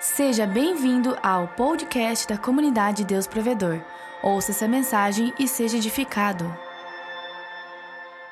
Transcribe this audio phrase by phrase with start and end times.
[0.00, 3.82] Seja bem-vindo ao podcast da comunidade Deus Provedor.
[4.22, 6.44] Ouça essa mensagem e seja edificado.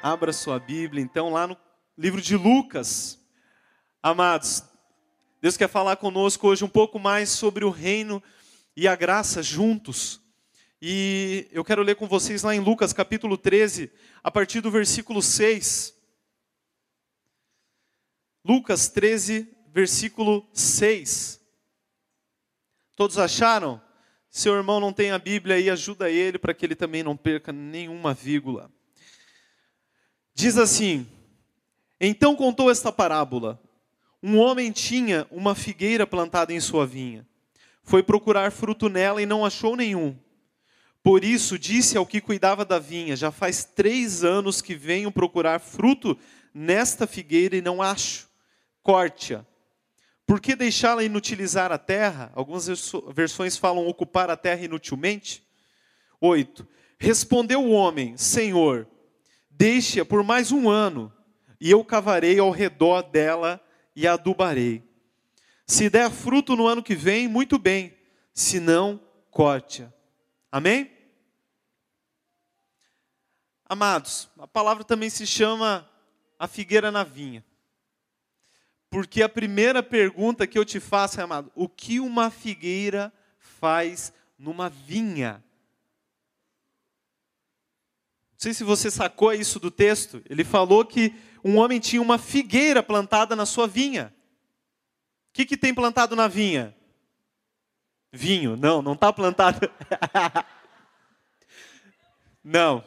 [0.02, 1.56] Abra sua Bíblia, então, lá no
[1.96, 3.18] livro de Lucas.
[4.02, 4.62] Amados,
[5.40, 8.22] Deus quer falar conosco hoje um pouco mais sobre o reino
[8.76, 10.20] e a graça juntos.
[10.82, 13.90] E eu quero ler com vocês lá em Lucas capítulo 13,
[14.22, 15.94] a partir do versículo 6.
[18.44, 21.43] Lucas 13, versículo 6.
[22.96, 23.80] Todos acharam?
[24.30, 27.52] Seu irmão não tem a Bíblia aí, ajuda ele para que ele também não perca
[27.52, 28.70] nenhuma vírgula.
[30.34, 31.06] Diz assim:
[32.00, 33.60] Então contou esta parábola.
[34.22, 37.26] Um homem tinha uma figueira plantada em sua vinha.
[37.82, 40.16] Foi procurar fruto nela e não achou nenhum.
[41.02, 45.60] Por isso disse ao que cuidava da vinha: Já faz três anos que venho procurar
[45.60, 46.18] fruto
[46.52, 48.28] nesta figueira e não acho.
[48.82, 49.44] Corte-a
[50.26, 52.32] por que deixá-la inutilizar a terra?
[52.34, 52.66] Algumas
[53.12, 55.46] versões falam ocupar a terra inutilmente.
[56.20, 56.66] 8.
[56.98, 58.88] Respondeu o homem: Senhor,
[59.50, 61.12] deixe-a por mais um ano,
[61.60, 63.60] e eu cavarei ao redor dela
[63.94, 64.82] e a adubarei.
[65.66, 67.96] Se der fruto no ano que vem, muito bem,
[68.32, 69.92] se não, corte-a.
[70.50, 70.90] Amém?
[73.66, 75.88] Amados, a palavra também se chama
[76.38, 77.44] a figueira na vinha.
[78.94, 84.68] Porque a primeira pergunta que eu te faço amado, o que uma figueira faz numa
[84.70, 85.42] vinha?
[88.30, 90.22] Não sei se você sacou isso do texto.
[90.30, 94.14] Ele falou que um homem tinha uma figueira plantada na sua vinha.
[95.30, 96.72] O que, que tem plantado na vinha?
[98.12, 98.56] Vinho.
[98.56, 99.68] Não, não está plantado.
[102.44, 102.84] não.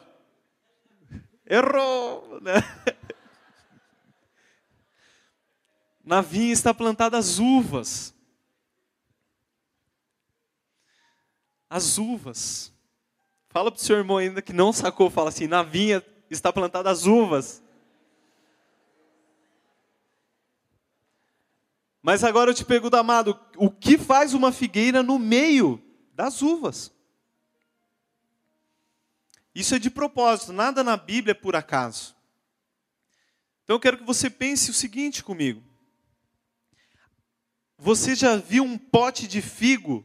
[1.46, 2.40] Errou.
[2.40, 2.54] Né?
[6.08, 8.14] Na vinha está plantada as uvas.
[11.68, 12.72] As uvas.
[13.50, 16.90] Fala para o seu irmão ainda que não sacou, fala assim: na vinha está plantada
[16.90, 17.62] as uvas.
[22.00, 25.78] Mas agora eu te pergunto, amado, o que faz uma figueira no meio
[26.14, 26.90] das uvas?
[29.54, 32.16] Isso é de propósito, nada na Bíblia é por acaso.
[33.64, 35.67] Então eu quero que você pense o seguinte comigo.
[37.80, 40.04] Você já viu um pote de figo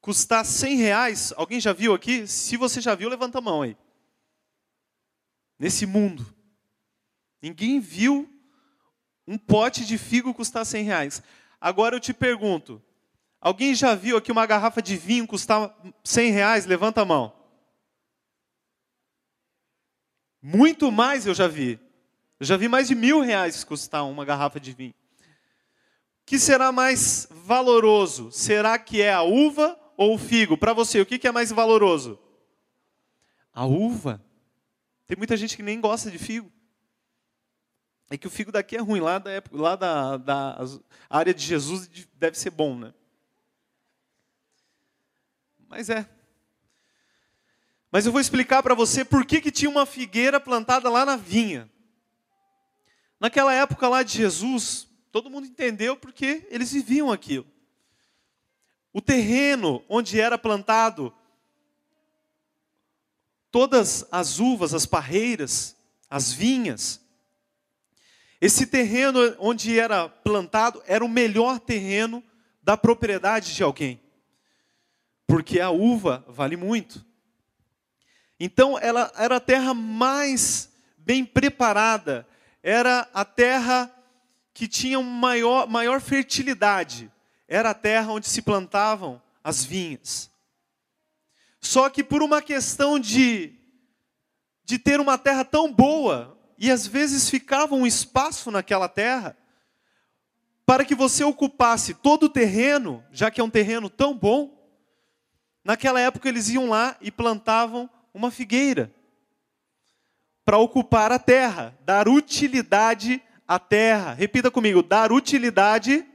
[0.00, 1.34] custar 100 reais?
[1.36, 2.26] Alguém já viu aqui?
[2.26, 3.76] Se você já viu, levanta a mão aí.
[5.58, 6.34] Nesse mundo.
[7.42, 8.26] Ninguém viu
[9.26, 11.22] um pote de figo custar 100 reais.
[11.60, 12.82] Agora eu te pergunto:
[13.38, 15.70] alguém já viu aqui uma garrafa de vinho custar
[16.02, 16.64] 100 reais?
[16.64, 17.36] Levanta a mão.
[20.40, 21.78] Muito mais eu já vi.
[22.38, 24.94] Eu já vi mais de mil reais custar uma garrafa de vinho
[26.30, 28.30] que será mais valoroso?
[28.30, 30.56] Será que é a uva ou o figo?
[30.56, 32.20] Para você, o que é mais valoroso?
[33.52, 34.24] A uva.
[35.08, 36.48] Tem muita gente que nem gosta de figo.
[38.08, 40.64] É que o figo daqui é ruim, lá da, época, lá da, da
[41.08, 42.94] área de Jesus deve ser bom, né?
[45.68, 46.08] Mas é.
[47.90, 51.16] Mas eu vou explicar para você por que, que tinha uma figueira plantada lá na
[51.16, 51.68] vinha.
[53.18, 57.46] Naquela época lá de Jesus, Todo mundo entendeu porque eles viviam aquilo.
[58.92, 61.12] O terreno onde era plantado
[63.50, 65.76] todas as uvas, as parreiras,
[66.08, 67.00] as vinhas,
[68.40, 72.24] esse terreno onde era plantado era o melhor terreno
[72.62, 74.00] da propriedade de alguém.
[75.26, 77.04] Porque a uva vale muito.
[78.38, 82.26] Então ela era a terra mais bem preparada,
[82.62, 83.94] era a terra
[84.60, 87.10] que tinham maior, maior fertilidade
[87.48, 90.30] era a terra onde se plantavam as vinhas.
[91.58, 93.54] Só que por uma questão de,
[94.62, 99.34] de ter uma terra tão boa, e às vezes ficava um espaço naquela terra,
[100.66, 104.62] para que você ocupasse todo o terreno, já que é um terreno tão bom,
[105.64, 108.94] naquela época eles iam lá e plantavam uma figueira,
[110.44, 114.12] para ocupar a terra, dar utilidade a terra.
[114.12, 116.06] Repita comigo: dar utilidade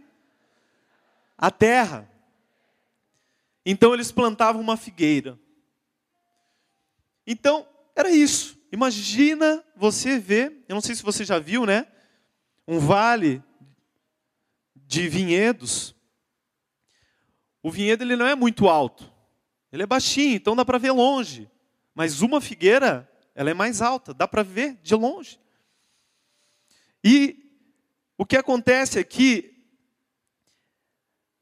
[1.38, 2.10] à terra.
[3.66, 5.38] Então eles plantavam uma figueira.
[7.28, 8.58] Então, era isso.
[8.72, 11.86] Imagina você ver, eu não sei se você já viu, né?
[12.66, 13.44] Um vale
[14.74, 15.94] de vinhedos.
[17.62, 19.12] O vinhedo ele não é muito alto.
[19.74, 21.52] Ele é baixinho, então dá para ver longe.
[21.94, 25.38] Mas uma figueira, ela é mais alta, dá para ver de longe.
[27.08, 27.38] E
[28.18, 29.54] o que acontece que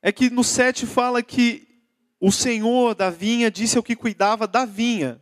[0.01, 1.65] é que no 7 fala que
[2.19, 5.21] o Senhor da vinha disse ao que cuidava da vinha: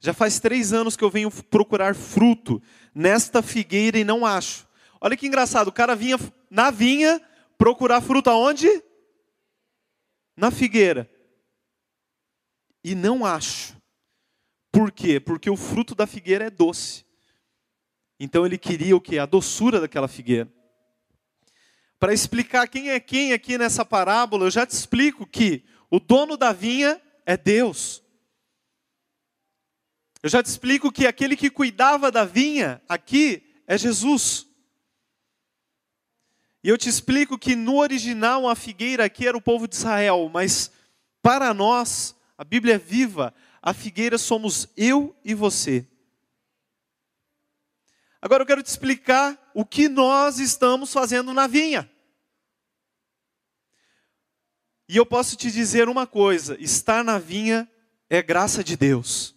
[0.00, 2.62] Já faz três anos que eu venho procurar fruto
[2.94, 4.66] nesta figueira e não acho.
[4.98, 6.16] Olha que engraçado, o cara vinha
[6.50, 7.20] na vinha
[7.58, 8.68] procurar fruto aonde?
[10.34, 11.10] Na figueira.
[12.82, 13.76] E não acho.
[14.72, 15.20] Por quê?
[15.20, 17.07] Porque o fruto da figueira é doce.
[18.18, 19.18] Então ele queria o que?
[19.18, 20.50] A doçura daquela figueira.
[21.98, 26.36] Para explicar quem é quem aqui nessa parábola, eu já te explico que o dono
[26.36, 28.02] da vinha é Deus.
[30.22, 34.46] Eu já te explico que aquele que cuidava da vinha aqui é Jesus.
[36.62, 40.28] E eu te explico que no original a figueira aqui era o povo de Israel,
[40.32, 40.72] mas
[41.22, 43.32] para nós, a Bíblia é viva,
[43.62, 45.86] a figueira somos eu e você.
[48.20, 51.88] Agora eu quero te explicar o que nós estamos fazendo na vinha.
[54.88, 57.70] E eu posso te dizer uma coisa: estar na vinha
[58.08, 59.36] é graça de Deus.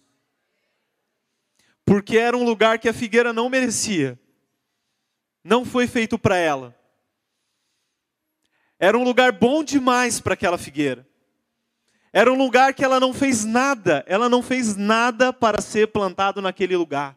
[1.84, 4.18] Porque era um lugar que a figueira não merecia,
[5.44, 6.76] não foi feito para ela.
[8.78, 11.06] Era um lugar bom demais para aquela figueira.
[12.12, 16.42] Era um lugar que ela não fez nada, ela não fez nada para ser plantado
[16.42, 17.16] naquele lugar.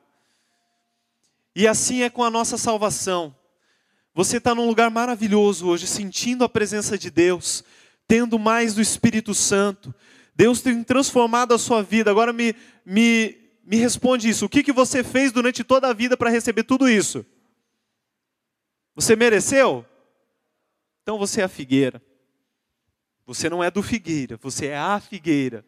[1.56, 3.36] E assim é com a nossa salvação.
[4.13, 7.63] Você está num lugar maravilhoso hoje, sentindo a presença de Deus,
[8.07, 9.94] tendo mais do Espírito Santo.
[10.36, 12.12] Deus tem transformado a sua vida.
[12.12, 12.56] Agora me,
[12.86, 14.46] me, me responde isso.
[14.46, 17.25] O que, que você fez durante toda a vida para receber tudo isso?
[18.94, 19.86] Você mereceu?
[21.02, 22.02] Então você é a figueira.
[23.25, 25.66] Você não é do figueira, você é a figueira.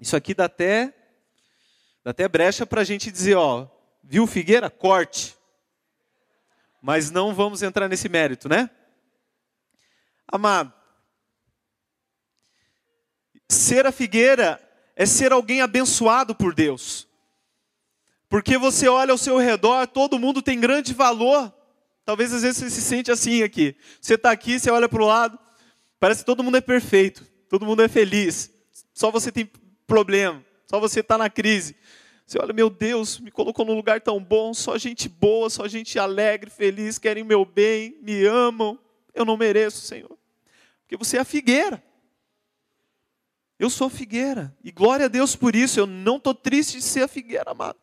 [0.00, 0.94] Isso aqui dá até,
[2.04, 3.66] dá até brecha para a gente dizer, ó,
[4.08, 4.70] Viu figueira?
[4.70, 5.36] Corte.
[6.80, 8.70] Mas não vamos entrar nesse mérito, né?
[10.28, 10.72] Amado,
[13.48, 14.60] ser a figueira
[14.94, 17.08] é ser alguém abençoado por Deus.
[18.28, 21.52] Porque você olha ao seu redor, todo mundo tem grande valor.
[22.04, 23.76] Talvez às vezes você se sente assim aqui.
[24.00, 25.38] Você está aqui, você olha para o lado,
[25.98, 28.50] parece que todo mundo é perfeito, todo mundo é feliz.
[28.94, 29.50] Só você tem
[29.86, 31.76] problema, só você está na crise.
[32.26, 35.96] Você olha, meu Deus, me colocou num lugar tão bom, só gente boa, só gente
[35.96, 38.76] alegre, feliz, querem meu bem, me amam.
[39.14, 40.18] Eu não mereço, Senhor.
[40.80, 41.80] Porque você é a figueira.
[43.56, 44.54] Eu sou a figueira.
[44.64, 45.78] E glória a Deus por isso.
[45.78, 47.78] Eu não estou triste de ser a figueira, amado.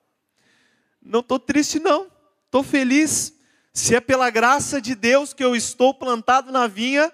[1.01, 2.11] Não estou triste, não.
[2.45, 3.33] Estou feliz.
[3.73, 7.11] Se é pela graça de Deus que eu estou plantado na vinha,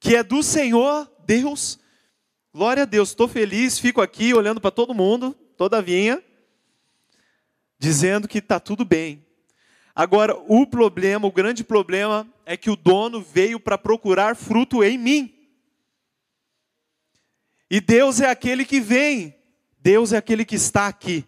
[0.00, 1.78] que é do Senhor, Deus.
[2.52, 3.10] Glória a Deus.
[3.10, 6.22] Estou feliz, fico aqui olhando para todo mundo toda a vinha,
[7.80, 9.26] dizendo que está tudo bem.
[9.92, 14.96] Agora, o problema, o grande problema, é que o dono veio para procurar fruto em
[14.96, 15.34] mim.
[17.68, 19.34] E Deus é aquele que vem,
[19.80, 21.24] Deus é aquele que está aqui.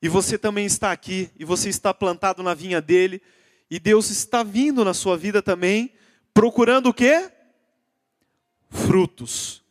[0.00, 3.20] E você também está aqui, e você está plantado na vinha dele,
[3.70, 5.92] e Deus está vindo na sua vida também,
[6.32, 7.30] procurando o quê?
[8.70, 9.62] Frutos.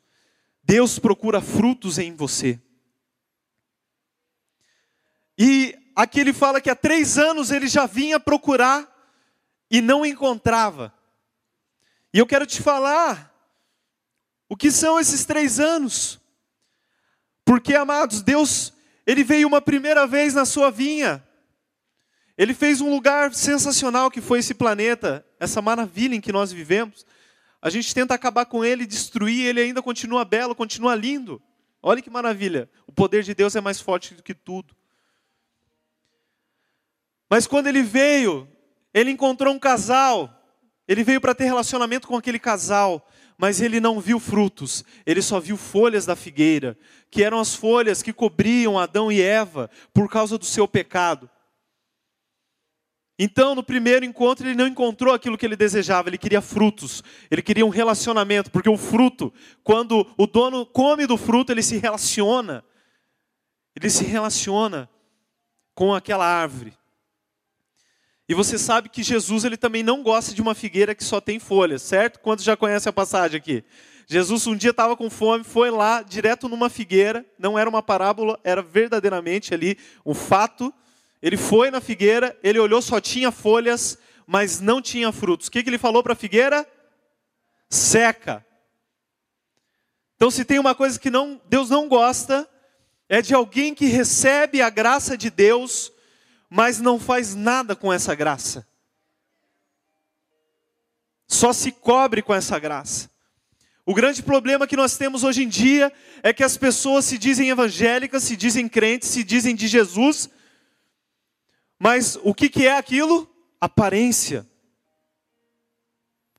[0.64, 2.60] Deus procura frutos em você.
[5.40, 8.86] E aqui ele fala que há três anos ele já vinha procurar
[9.72, 10.94] e não encontrava.
[12.14, 13.34] E eu quero te falar
[14.50, 16.20] o que são esses três anos.
[17.46, 18.74] Porque, amados, Deus,
[19.08, 21.24] Ele veio uma primeira vez na sua vinha.
[22.38, 27.06] Ele fez um lugar sensacional que foi esse planeta, essa maravilha em que nós vivemos.
[27.62, 31.42] A gente tenta acabar com ele, destruir, ele ainda continua belo, continua lindo.
[31.82, 32.70] Olha que maravilha.
[32.86, 34.76] O poder de Deus é mais forte do que tudo.
[37.30, 38.48] Mas quando ele veio,
[38.94, 40.36] ele encontrou um casal.
[40.88, 43.08] Ele veio para ter relacionamento com aquele casal,
[43.38, 46.76] mas ele não viu frutos, ele só viu folhas da figueira,
[47.12, 51.30] que eram as folhas que cobriam Adão e Eva por causa do seu pecado.
[53.20, 57.42] Então, no primeiro encontro, ele não encontrou aquilo que ele desejava, ele queria frutos, ele
[57.42, 59.32] queria um relacionamento, porque o fruto,
[59.64, 62.64] quando o dono come do fruto, ele se relaciona,
[63.76, 64.90] ele se relaciona
[65.76, 66.74] com aquela árvore.
[68.30, 71.40] E você sabe que Jesus ele também não gosta de uma figueira que só tem
[71.40, 72.20] folhas, certo?
[72.20, 73.64] Quantos já conhecem a passagem aqui?
[74.06, 78.40] Jesus um dia estava com fome, foi lá direto numa figueira, não era uma parábola,
[78.44, 80.72] era verdadeiramente ali um fato.
[81.24, 85.48] Ele foi na figueira, ele olhou, só tinha folhas, mas não tinha frutos.
[85.48, 86.68] O que, que ele falou para a figueira?
[87.68, 88.46] Seca.
[90.18, 92.48] Então, se tem uma coisa que não, Deus não gosta,
[93.08, 95.92] é de alguém que recebe a graça de Deus
[96.50, 98.68] mas não faz nada com essa graça.
[101.28, 103.10] só se cobre com essa graça.
[103.86, 107.50] O grande problema que nós temos hoje em dia é que as pessoas se dizem
[107.50, 110.30] evangélicas, se dizem crentes, se dizem de Jesus,
[111.78, 113.30] mas o que, que é aquilo?
[113.62, 114.48] Aparência.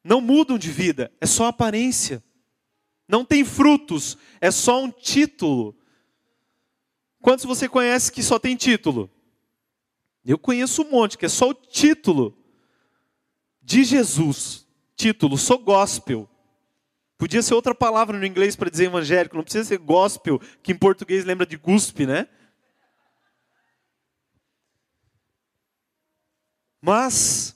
[0.03, 2.23] Não mudam de vida, é só aparência.
[3.09, 5.77] Não tem frutos, é só um título.
[7.21, 9.11] Quantos você conhece que só tem título?
[10.25, 12.37] Eu conheço um monte, que é só o título
[13.63, 14.67] de Jesus.
[14.95, 16.29] Título, sou gospel.
[17.17, 20.77] Podia ser outra palavra no inglês para dizer evangélico, não precisa ser gospel, que em
[20.77, 22.27] português lembra de guspe, né?
[26.81, 27.55] Mas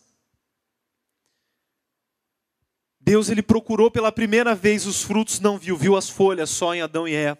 [3.00, 6.82] Deus ele procurou pela primeira vez os frutos, não viu, viu as folhas só em
[6.82, 7.38] Adão e Eva.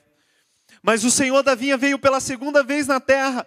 [0.83, 3.47] Mas o Senhor da vinha veio pela segunda vez na terra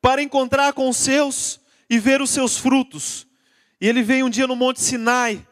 [0.00, 3.26] para encontrar com os seus e ver os seus frutos.
[3.80, 5.46] E ele veio um dia no Monte Sinai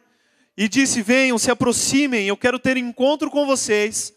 [0.57, 4.13] e disse: Venham, se aproximem, eu quero ter encontro com vocês.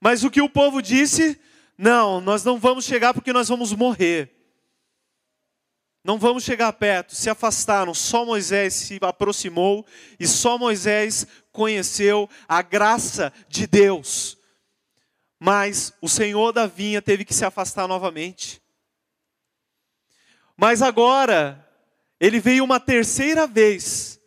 [0.00, 1.38] Mas o que o povo disse?
[1.76, 4.36] Não, nós não vamos chegar porque nós vamos morrer.
[6.02, 7.14] Não vamos chegar perto.
[7.14, 9.84] Se afastaram, só Moisés se aproximou
[10.18, 14.38] e só Moisés conheceu a graça de Deus.
[15.38, 18.59] Mas o Senhor da vinha teve que se afastar novamente.
[20.60, 21.66] Mas agora,
[22.20, 24.20] ele veio uma terceira vez,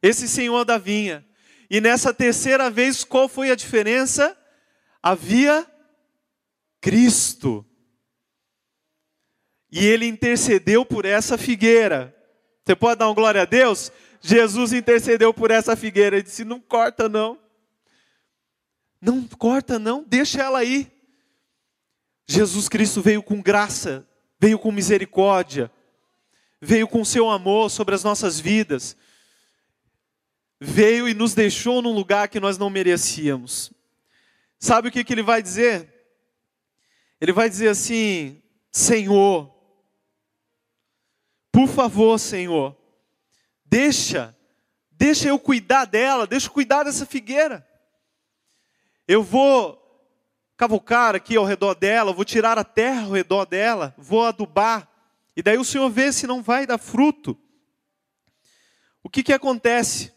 [0.00, 1.22] esse Senhor da vinha.
[1.68, 4.34] E nessa terceira vez, qual foi a diferença?
[5.02, 5.70] Havia
[6.80, 7.66] Cristo.
[9.70, 12.16] E ele intercedeu por essa figueira.
[12.64, 13.92] Você pode dar uma glória a Deus?
[14.22, 16.16] Jesus intercedeu por essa figueira.
[16.16, 17.38] Ele disse: Não corta, não.
[19.02, 20.02] Não corta, não.
[20.02, 20.90] Deixa ela aí.
[22.26, 25.70] Jesus Cristo veio com graça, veio com misericórdia,
[26.60, 28.96] veio com seu amor sobre as nossas vidas,
[30.60, 33.72] veio e nos deixou num lugar que nós não merecíamos.
[34.58, 35.92] Sabe o que, que ele vai dizer?
[37.20, 39.54] Ele vai dizer assim: Senhor,
[41.52, 42.76] por favor, Senhor,
[43.64, 44.36] deixa,
[44.90, 47.66] deixa eu cuidar dela, deixa eu cuidar dessa figueira.
[49.06, 49.83] Eu vou
[50.64, 54.88] cavocar aqui ao redor dela, vou tirar a terra ao redor dela, vou adubar,
[55.36, 57.38] e daí o Senhor vê se não vai dar fruto.
[59.02, 60.10] O que, que acontece?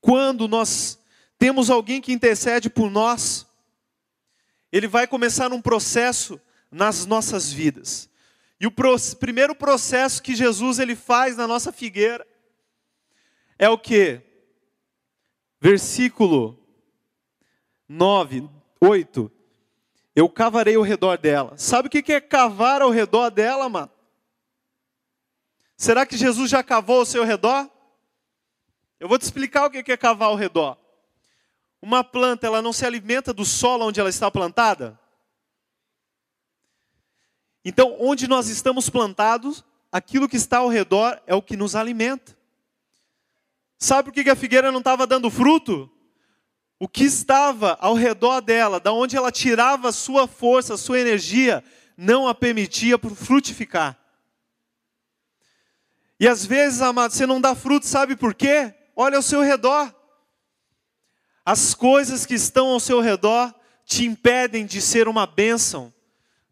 [0.00, 0.98] Quando nós
[1.38, 3.46] temos alguém que intercede por nós,
[4.72, 8.10] ele vai começar um processo nas nossas vidas.
[8.58, 12.26] E o pro, primeiro processo que Jesus ele faz na nossa figueira
[13.56, 14.20] é o que?
[15.60, 16.58] Versículo
[17.88, 18.48] 9,
[18.82, 19.30] 8
[20.14, 21.56] eu cavarei ao redor dela.
[21.56, 23.90] Sabe o que é cavar ao redor dela, mano?
[25.76, 27.68] Será que Jesus já cavou ao seu redor?
[29.00, 30.76] Eu vou te explicar o que é cavar ao redor.
[31.80, 35.00] Uma planta, ela não se alimenta do solo onde ela está plantada?
[37.64, 42.36] Então, onde nós estamos plantados, aquilo que está ao redor é o que nos alimenta.
[43.78, 45.90] Sabe por que a figueira não estava dando fruto?
[46.82, 51.62] O que estava ao redor dela, da onde ela tirava sua força, sua energia,
[51.96, 53.96] não a permitia frutificar.
[56.18, 58.74] E às vezes, amado, você não dá fruto, sabe por quê?
[58.96, 59.94] Olha ao seu redor.
[61.46, 63.54] As coisas que estão ao seu redor
[63.86, 65.94] te impedem de ser uma bênção,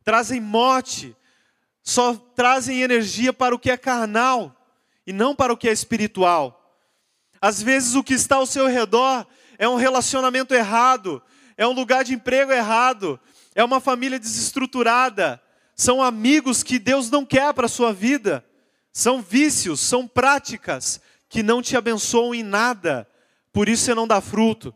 [0.04, 1.16] trazem morte,
[1.82, 4.54] só trazem energia para o que é carnal
[5.04, 6.56] e não para o que é espiritual.
[7.40, 9.26] Às vezes, o que está ao seu redor
[9.60, 11.22] é um relacionamento errado,
[11.54, 13.20] é um lugar de emprego errado,
[13.54, 15.38] é uma família desestruturada,
[15.76, 18.42] são amigos que Deus não quer para a sua vida,
[18.90, 20.98] são vícios, são práticas
[21.28, 23.06] que não te abençoam em nada,
[23.52, 24.74] por isso você não dá fruto.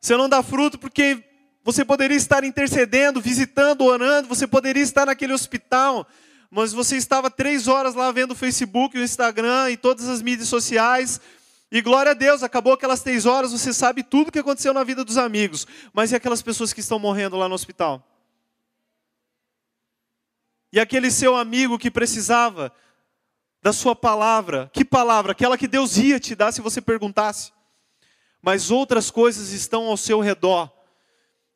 [0.00, 1.22] Você não dá fruto porque
[1.62, 6.08] você poderia estar intercedendo, visitando, orando, você poderia estar naquele hospital,
[6.50, 10.48] mas você estava três horas lá vendo o Facebook, o Instagram e todas as mídias
[10.48, 11.20] sociais,
[11.74, 14.84] e glória a Deus, acabou aquelas três horas, você sabe tudo o que aconteceu na
[14.84, 15.66] vida dos amigos.
[15.90, 18.06] Mas e aquelas pessoas que estão morrendo lá no hospital?
[20.70, 22.70] E aquele seu amigo que precisava
[23.62, 25.32] da sua palavra, que palavra?
[25.32, 27.52] Aquela que Deus ia te dar se você perguntasse.
[28.42, 30.70] Mas outras coisas estão ao seu redor.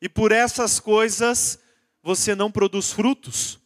[0.01, 1.59] E por essas coisas
[2.01, 3.59] você não produz frutos.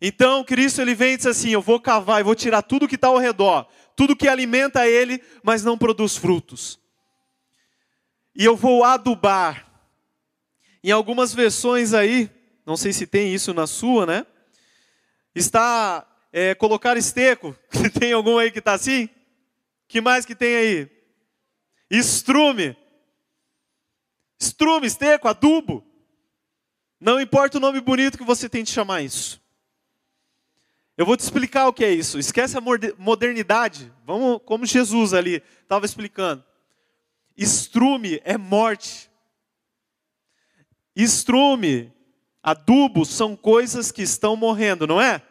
[0.00, 2.94] Então Cristo ele vem e diz assim: Eu vou cavar e vou tirar tudo que
[2.94, 3.66] está ao redor
[4.00, 6.80] tudo que alimenta ele, mas não produz frutos.
[8.34, 9.70] E eu vou adubar.
[10.82, 12.30] Em algumas versões aí,
[12.64, 14.26] não sei se tem isso na sua, né?
[15.34, 17.54] Está é, colocar esteco.
[18.00, 19.06] Tem algum aí que está assim?
[19.86, 20.90] Que mais que tem aí?
[21.90, 22.74] Estrume.
[24.40, 25.84] Estrume, esteco, adubo.
[26.98, 29.39] Não importa o nome bonito que você tente chamar isso.
[31.00, 32.18] Eu vou te explicar o que é isso.
[32.18, 32.62] Esquece a
[32.98, 33.90] modernidade.
[34.04, 36.44] Vamos como Jesus ali estava explicando.
[37.34, 39.10] Estrume é morte.
[40.94, 41.90] Estrume,
[42.42, 45.14] adubo são coisas que estão morrendo, não é?
[45.14, 45.22] Não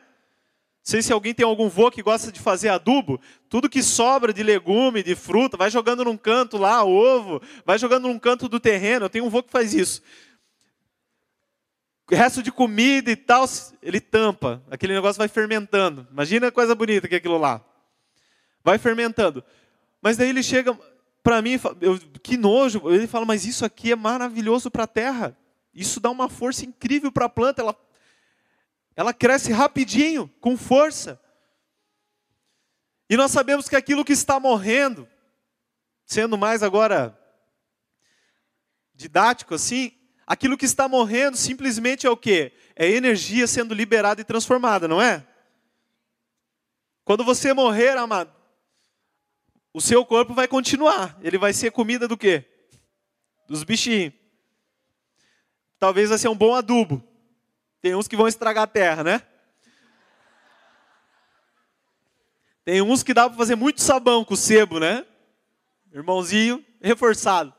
[0.81, 3.21] sei se alguém tem algum vô que gosta de fazer adubo.
[3.47, 8.07] Tudo que sobra de legume, de fruta, vai jogando num canto lá, ovo, vai jogando
[8.07, 9.05] num canto do terreno.
[9.05, 10.01] Eu tenho um vô que faz isso.
[12.09, 13.45] Resto de comida e tal,
[13.81, 14.63] ele tampa.
[14.69, 16.07] Aquele negócio vai fermentando.
[16.11, 17.63] Imagina a coisa bonita que é aquilo lá.
[18.63, 19.43] Vai fermentando.
[20.01, 20.77] Mas daí ele chega
[21.21, 22.89] para mim, eu, que nojo.
[22.89, 25.37] Ele fala, mas isso aqui é maravilhoso para a terra.
[25.73, 27.61] Isso dá uma força incrível para a planta.
[27.61, 27.75] Ela
[28.99, 31.17] ela cresce rapidinho, com força.
[33.09, 35.07] E nós sabemos que aquilo que está morrendo,
[36.05, 37.17] sendo mais agora
[38.93, 39.93] didático assim,
[40.29, 42.53] aquilo que está morrendo simplesmente é o quê?
[42.75, 45.25] É energia sendo liberada e transformada, não é?
[47.03, 48.31] Quando você morrer, amado,
[49.73, 51.17] o seu corpo vai continuar.
[51.23, 52.45] Ele vai ser comida do quê?
[53.47, 54.13] Dos bichinhos.
[55.79, 57.03] Talvez vai ser um bom adubo.
[57.81, 59.23] Tem uns que vão estragar a terra, né?
[62.63, 65.03] Tem uns que dá para fazer muito sabão com sebo, né?
[65.91, 67.51] Irmãozinho reforçado.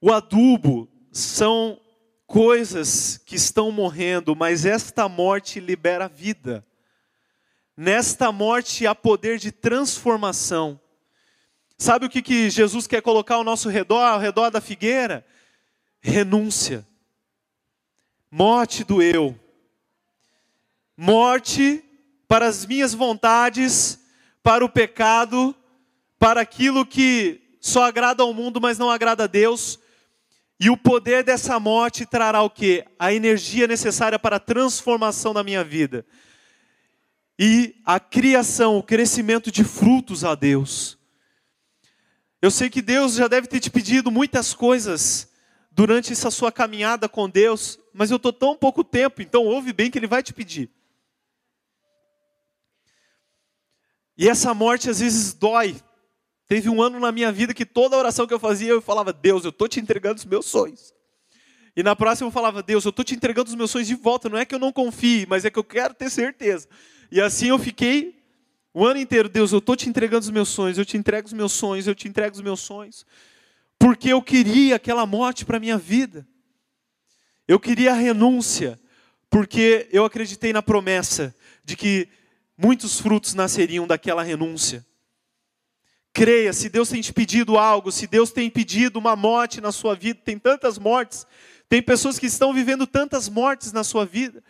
[0.00, 1.80] O adubo são
[2.26, 6.64] coisas que estão morrendo, mas esta morte libera vida.
[7.76, 10.80] Nesta morte há poder de transformação.
[11.76, 15.24] Sabe o que, que Jesus quer colocar ao nosso redor, ao redor da figueira?
[16.00, 16.86] renúncia,
[18.30, 19.38] morte do eu,
[20.96, 21.84] morte
[22.26, 23.98] para as minhas vontades,
[24.42, 25.54] para o pecado,
[26.18, 29.78] para aquilo que só agrada ao mundo, mas não agrada a Deus.
[30.60, 32.84] E o poder dessa morte trará o que?
[32.98, 36.04] A energia necessária para a transformação da minha vida.
[37.38, 40.98] E a criação, o crescimento de frutos a Deus.
[42.42, 45.28] Eu sei que Deus já deve ter te pedido muitas coisas
[45.70, 49.90] durante essa sua caminhada com Deus, mas eu estou tão pouco tempo, então ouve bem
[49.90, 50.68] que Ele vai te pedir.
[54.16, 55.80] E essa morte às vezes dói.
[56.48, 59.44] Teve um ano na minha vida que toda oração que eu fazia, eu falava, Deus,
[59.44, 60.94] eu estou te entregando os meus sonhos.
[61.76, 64.28] E na próxima eu falava, Deus, eu estou te entregando os meus sonhos de volta.
[64.28, 66.66] Não é que eu não confie, mas é que eu quero ter certeza.
[67.12, 68.18] E assim eu fiquei
[68.74, 71.32] o ano inteiro, Deus, eu estou te entregando os meus sonhos, eu te entrego os
[71.32, 73.04] meus sonhos, eu te entrego os meus sonhos
[73.78, 76.26] porque eu queria aquela morte para a minha vida.
[77.46, 78.78] Eu queria a renúncia,
[79.30, 81.34] porque eu acreditei na promessa
[81.64, 82.08] de que
[82.56, 84.84] muitos frutos nasceriam daquela renúncia.
[86.18, 89.94] Creia, se Deus tem te pedido algo, se Deus tem pedido uma morte na sua
[89.94, 91.24] vida, tem tantas mortes,
[91.68, 94.42] tem pessoas que estão vivendo tantas mortes na sua vida.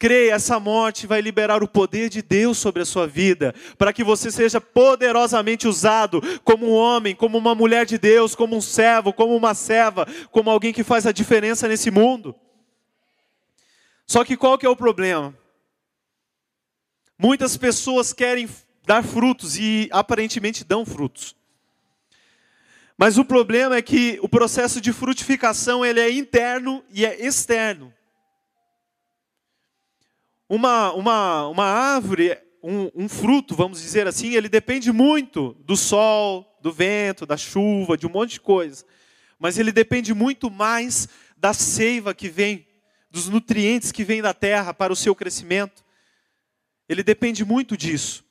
[0.00, 4.02] Creia, essa morte vai liberar o poder de Deus sobre a sua vida, para que
[4.02, 9.12] você seja poderosamente usado como um homem, como uma mulher de Deus, como um servo,
[9.12, 12.34] como uma serva, como alguém que faz a diferença nesse mundo.
[14.08, 15.32] Só que qual que é o problema?
[17.16, 18.48] Muitas pessoas querem
[18.84, 21.36] dar frutos e aparentemente dão frutos.
[22.96, 27.92] Mas o problema é que o processo de frutificação ele é interno e é externo.
[30.48, 36.58] Uma, uma, uma árvore, um, um fruto, vamos dizer assim, ele depende muito do sol,
[36.60, 38.84] do vento, da chuva, de um monte de coisa.
[39.38, 42.66] Mas ele depende muito mais da seiva que vem,
[43.10, 45.84] dos nutrientes que vêm da terra para o seu crescimento.
[46.88, 48.24] Ele depende muito disso.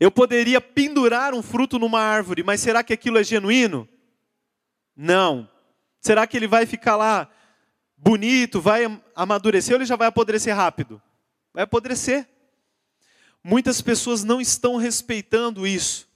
[0.00, 3.88] Eu poderia pendurar um fruto numa árvore, mas será que aquilo é genuíno?
[4.96, 5.48] Não.
[6.00, 7.28] Será que ele vai ficar lá
[7.96, 8.84] bonito, vai
[9.14, 11.02] amadurecer ou ele já vai apodrecer rápido?
[11.52, 12.28] Vai apodrecer.
[13.42, 16.08] Muitas pessoas não estão respeitando isso.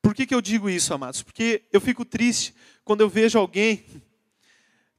[0.00, 1.22] Por que, que eu digo isso, amados?
[1.22, 2.54] Porque eu fico triste
[2.84, 3.84] quando eu vejo alguém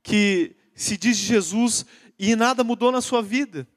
[0.04, 1.86] que se diz de Jesus
[2.18, 3.68] e nada mudou na sua vida.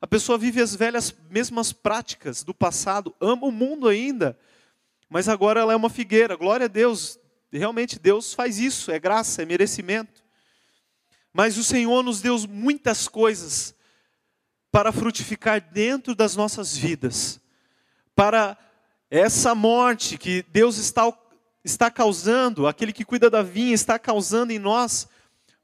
[0.00, 4.38] A pessoa vive as velhas mesmas práticas do passado, ama o mundo ainda,
[5.08, 6.36] mas agora ela é uma figueira.
[6.36, 7.18] Glória a Deus.
[7.50, 10.22] Realmente Deus faz isso, é graça, é merecimento.
[11.32, 13.74] Mas o Senhor nos deu muitas coisas
[14.70, 17.40] para frutificar dentro das nossas vidas,
[18.14, 18.58] para
[19.10, 21.10] essa morte que Deus está,
[21.64, 25.08] está causando, aquele que cuida da vinha está causando em nós,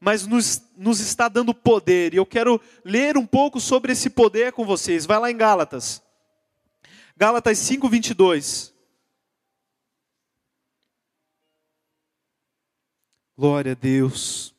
[0.03, 2.13] mas nos, nos está dando poder.
[2.13, 5.07] E eu quero ler um pouco sobre esse poder com vocês.
[5.07, 6.03] Vai lá em Gálatas.
[7.17, 8.75] Gálatas 5, 22.
[13.39, 14.53] Glória a Deus.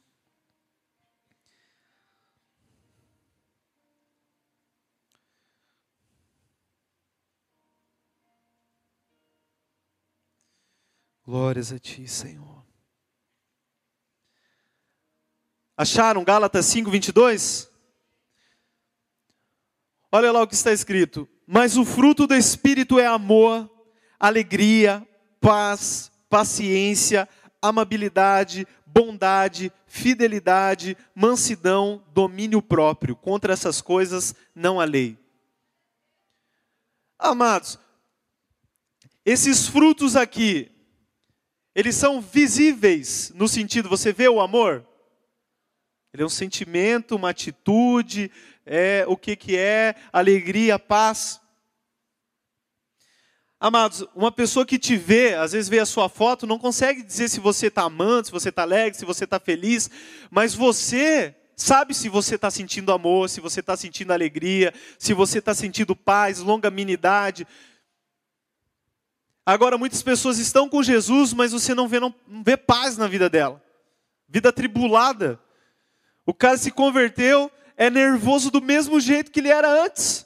[11.26, 12.53] Glórias a Ti, Senhor.
[15.76, 17.70] Acharam Gálatas 5, 22?
[20.12, 21.28] Olha lá o que está escrito.
[21.48, 23.70] Mas o fruto do Espírito é amor,
[24.20, 25.06] alegria,
[25.42, 27.28] paz, paciência,
[27.62, 33.16] amabilidade, bondade, fidelidade, mansidão, domínio próprio.
[33.16, 35.18] Contra essas coisas não há lei.
[37.18, 37.80] Amados,
[39.26, 40.70] esses frutos aqui,
[41.74, 44.86] eles são visíveis no sentido, você vê o amor?
[46.14, 48.30] Ele é um sentimento, uma atitude,
[48.64, 51.42] é o que, que é alegria, paz.
[53.60, 57.30] Amados, uma pessoa que te vê, às vezes vê a sua foto, não consegue dizer
[57.30, 59.90] se você está amando, se você está alegre, se você está feliz,
[60.30, 65.40] mas você sabe se você está sentindo amor, se você está sentindo alegria, se você
[65.40, 67.48] está sentindo paz, longanimidade.
[69.44, 73.08] Agora, muitas pessoas estão com Jesus, mas você não vê, não, não vê paz na
[73.08, 73.64] vida dela.
[74.28, 75.40] Vida tribulada.
[76.26, 80.26] O cara se converteu, é nervoso do mesmo jeito que ele era antes.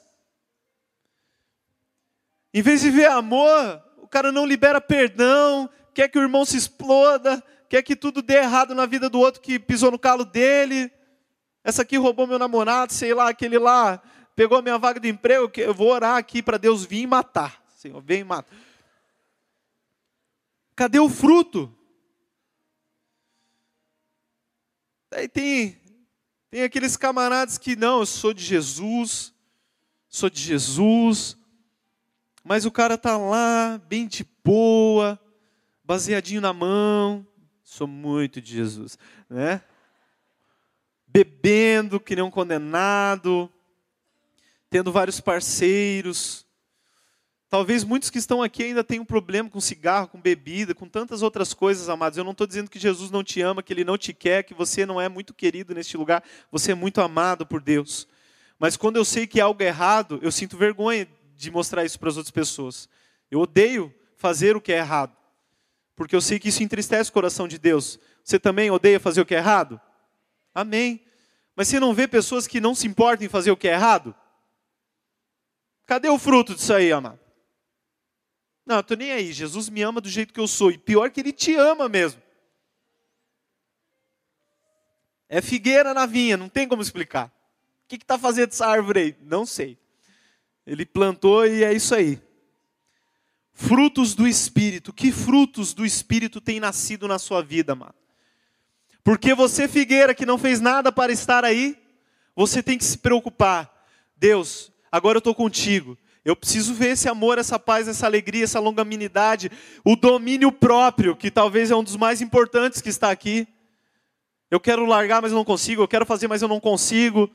[2.52, 6.56] Em vez de ver amor, o cara não libera perdão, quer que o irmão se
[6.56, 10.90] exploda, quer que tudo dê errado na vida do outro que pisou no calo dele.
[11.64, 14.02] Essa aqui roubou meu namorado, sei lá, aquele lá
[14.38, 17.60] pegou a minha vaga de emprego, eu vou orar aqui para Deus vir e matar.
[17.74, 18.48] Senhor, vem e mata.
[20.76, 21.76] Cadê o fruto?
[25.10, 25.76] Aí tem,
[26.50, 29.34] tem aqueles camaradas que não, eu sou de Jesus,
[30.08, 31.36] sou de Jesus,
[32.42, 35.20] mas o cara tá lá, bem de boa,
[35.84, 37.26] baseadinho na mão.
[37.62, 39.62] Sou muito de Jesus, né?
[41.06, 43.52] Bebendo que nem um condenado,
[44.70, 46.47] tendo vários parceiros.
[47.50, 51.22] Talvez muitos que estão aqui ainda tenham um problema com cigarro, com bebida, com tantas
[51.22, 52.18] outras coisas, amados.
[52.18, 54.52] Eu não estou dizendo que Jesus não te ama, que Ele não te quer, que
[54.52, 56.22] você não é muito querido neste lugar.
[56.52, 58.06] Você é muito amado por Deus.
[58.58, 62.10] Mas quando eu sei que algo é errado, eu sinto vergonha de mostrar isso para
[62.10, 62.86] as outras pessoas.
[63.30, 65.16] Eu odeio fazer o que é errado,
[65.96, 67.98] porque eu sei que isso entristece o coração de Deus.
[68.22, 69.80] Você também odeia fazer o que é errado?
[70.54, 71.00] Amém.
[71.56, 74.14] Mas você não vê pessoas que não se importam em fazer o que é errado?
[75.86, 77.27] Cadê o fruto disso aí, amado?
[78.68, 79.32] Não, eu estou nem aí.
[79.32, 80.70] Jesus me ama do jeito que eu sou.
[80.70, 82.20] E pior que ele te ama mesmo.
[85.26, 87.28] É figueira na vinha, não tem como explicar.
[87.84, 89.16] O que está fazendo essa árvore aí?
[89.22, 89.78] Não sei.
[90.66, 92.20] Ele plantou e é isso aí.
[93.54, 94.92] Frutos do Espírito.
[94.92, 97.94] Que frutos do Espírito tem nascido na sua vida, amado?
[99.02, 101.82] Porque você, figueira, que não fez nada para estar aí,
[102.36, 103.86] você tem que se preocupar.
[104.14, 105.96] Deus, agora eu estou contigo.
[106.28, 109.50] Eu preciso ver esse amor, essa paz, essa alegria, essa longanimidade,
[109.82, 113.48] o domínio próprio, que talvez é um dos mais importantes que está aqui.
[114.50, 115.80] Eu quero largar, mas não consigo.
[115.80, 117.30] Eu quero fazer, mas eu não consigo.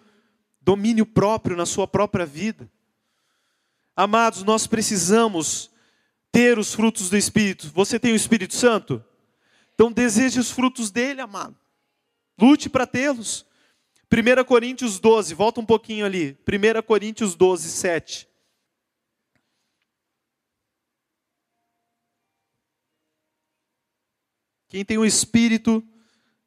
[0.61, 2.69] Domínio próprio na sua própria vida.
[3.95, 5.71] Amados, nós precisamos
[6.31, 7.71] ter os frutos do Espírito.
[7.73, 9.03] Você tem o Espírito Santo?
[9.73, 11.57] Então deseje os frutos dele, amado.
[12.39, 13.43] Lute para tê-los.
[14.11, 16.37] 1 Coríntios 12, volta um pouquinho ali.
[16.47, 18.32] 1 Coríntios 12, 7.
[24.73, 25.83] Quem tem o Espírito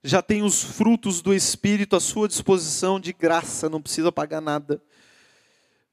[0.02, 4.82] já tem os frutos do Espírito à sua disposição de graça, não precisa pagar nada.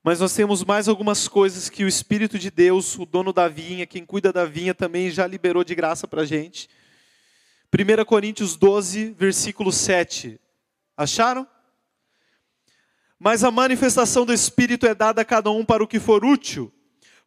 [0.04, 3.86] Mas nós temos mais algumas coisas que o Espírito de Deus, o dono da vinha,
[3.86, 6.68] quem cuida da vinha, também já liberou de graça para a gente.
[7.72, 10.42] 1 Coríntios 12, versículo 7.
[10.98, 11.48] Acharam?
[13.20, 16.74] Mas a manifestação do Espírito é dada a cada um para o que for útil.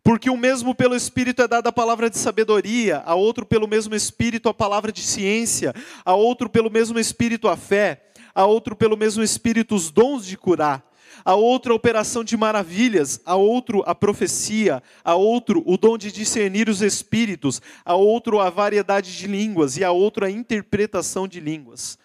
[0.06, 3.92] Porque o mesmo pelo Espírito é dada a palavra de sabedoria, a outro pelo mesmo
[3.92, 8.96] Espírito a palavra de ciência, a outro pelo mesmo Espírito a fé, a outro pelo
[8.96, 10.88] mesmo Espírito os dons de curar
[11.24, 16.12] a outro a operação de maravilhas, a outro a profecia, a outro o dom de
[16.12, 21.40] discernir os espíritos, a outro a variedade de línguas e a outro a interpretação de
[21.40, 21.98] línguas.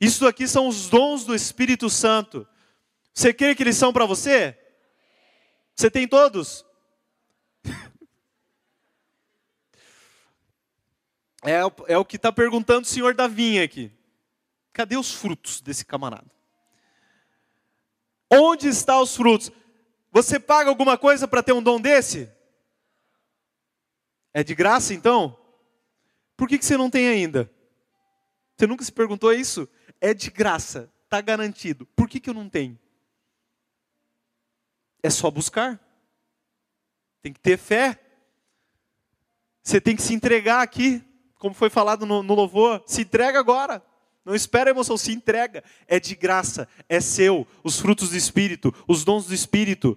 [0.00, 2.48] Isso aqui são os dons do Espírito Santo.
[3.14, 4.58] Você crê que eles são para você?
[5.76, 6.66] Você tem todos?
[11.46, 13.92] É, é o que está perguntando o senhor da vinha aqui.
[14.72, 16.30] Cadê os frutos desse camarada?
[18.30, 19.52] Onde estão os frutos?
[20.10, 22.30] Você paga alguma coisa para ter um dom desse?
[24.34, 25.38] É de graça então?
[26.36, 27.50] Por que, que você não tem ainda?
[28.56, 29.68] Você nunca se perguntou isso?
[30.00, 31.86] É de graça, está garantido.
[31.94, 32.78] Por que, que eu não tenho?
[35.02, 35.80] É só buscar.
[37.22, 38.00] Tem que ter fé.
[39.62, 41.02] Você tem que se entregar aqui,
[41.38, 42.82] como foi falado no, no louvor.
[42.86, 43.82] Se entrega agora.
[44.24, 45.62] Não espera a emoção, se entrega.
[45.86, 47.46] É de graça, é seu.
[47.62, 49.96] Os frutos do Espírito, os dons do Espírito.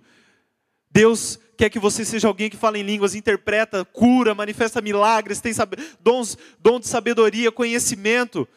[0.91, 5.52] Deus quer que você seja alguém que fala em línguas, interpreta, cura, manifesta milagres, tem
[5.99, 8.47] dons, dom de sabedoria, conhecimento.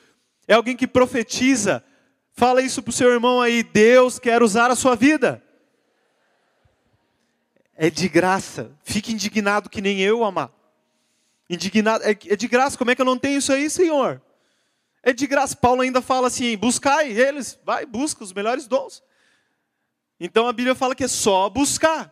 [0.47, 1.83] É alguém que profetiza.
[2.35, 3.63] Fala isso para o seu irmão aí.
[3.63, 5.43] Deus quer usar a sua vida.
[7.75, 8.71] É de graça.
[8.85, 10.51] Fique indignado que nem eu, amar.
[11.53, 12.03] Indignado.
[12.03, 12.79] É, é de graça.
[12.79, 14.23] Como é que eu não tenho isso aí, Senhor?
[15.03, 15.55] É de graça.
[15.55, 19.03] Paulo ainda fala assim: buscai eles, vai, busca os melhores dons.
[20.19, 22.11] Então a Bíblia fala que é só buscar.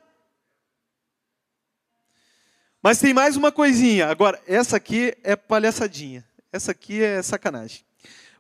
[2.83, 4.09] Mas tem mais uma coisinha.
[4.09, 6.23] Agora, essa aqui é palhaçadinha.
[6.53, 7.83] Essa aqui é sacanagem.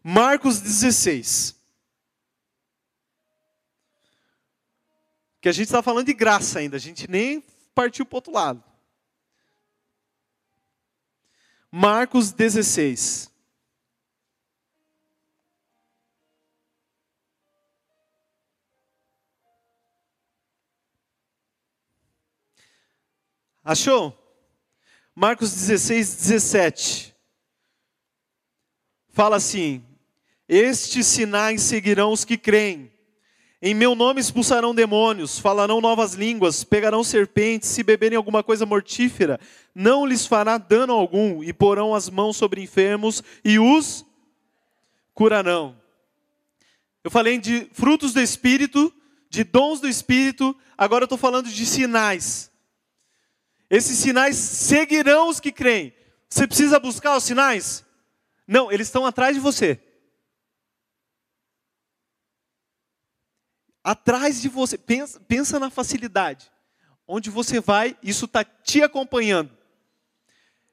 [0.03, 1.57] Marcos 16.
[5.41, 7.43] Que a gente está falando de graça ainda, a gente nem
[7.75, 8.70] partiu para o outro lado.
[11.73, 13.31] Marcos 16.
[23.63, 24.17] Achou?
[25.15, 27.17] Marcos 16, 17.
[29.11, 29.85] Fala assim:
[30.49, 32.91] Estes sinais seguirão os que creem.
[33.63, 39.39] Em meu nome expulsarão demônios, falarão novas línguas, pegarão serpentes, se beberem alguma coisa mortífera,
[39.75, 44.07] não lhes fará dano algum, e porão as mãos sobre enfermos e os
[45.13, 45.77] curarão.
[47.05, 48.91] Eu falei de frutos do Espírito,
[49.29, 52.51] de dons do Espírito, agora eu estou falando de sinais.
[53.69, 55.93] Esses sinais seguirão os que creem.
[56.31, 57.85] Você precisa buscar os sinais?
[58.49, 59.79] Não, eles estão atrás de você.
[63.83, 64.77] Atrás de você.
[64.77, 66.51] Pensa, pensa na facilidade.
[67.07, 69.51] Onde você vai, isso está te acompanhando.